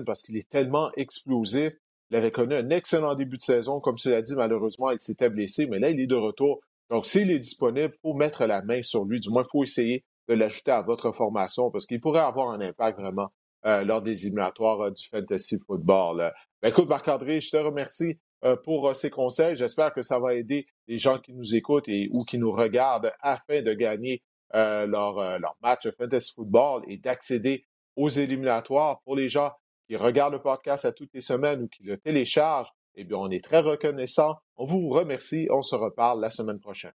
[0.04, 1.72] parce qu'il est tellement explosif.
[2.10, 3.78] Il avait connu un excellent début de saison.
[3.78, 6.60] Comme tu l'as dit, malheureusement, il s'était blessé, mais là, il est de retour.
[6.90, 9.20] Donc, s'il est disponible, il faut mettre la main sur lui.
[9.20, 12.60] Du moins, il faut essayer de l'ajouter à votre formation parce qu'il pourrait avoir un
[12.60, 13.32] impact vraiment
[13.66, 16.32] euh, lors des éliminatoires euh, du fantasy football.
[16.62, 18.14] Ben, écoute, Marc-André, je te remercie euh,
[18.62, 19.56] pour ces conseils.
[19.56, 23.12] J'espère que ça va aider les gens qui nous écoutent et ou qui nous regardent
[23.20, 24.22] afin de gagner
[24.54, 27.66] leur, leur match de fantasy football et d'accéder
[27.96, 29.00] aux éliminatoires.
[29.02, 29.52] Pour les gens
[29.86, 33.30] qui regardent le podcast à toutes les semaines ou qui le téléchargent, eh bien, on
[33.30, 34.36] est très reconnaissant.
[34.56, 35.48] On vous remercie.
[35.50, 36.92] On se reparle la semaine prochaine.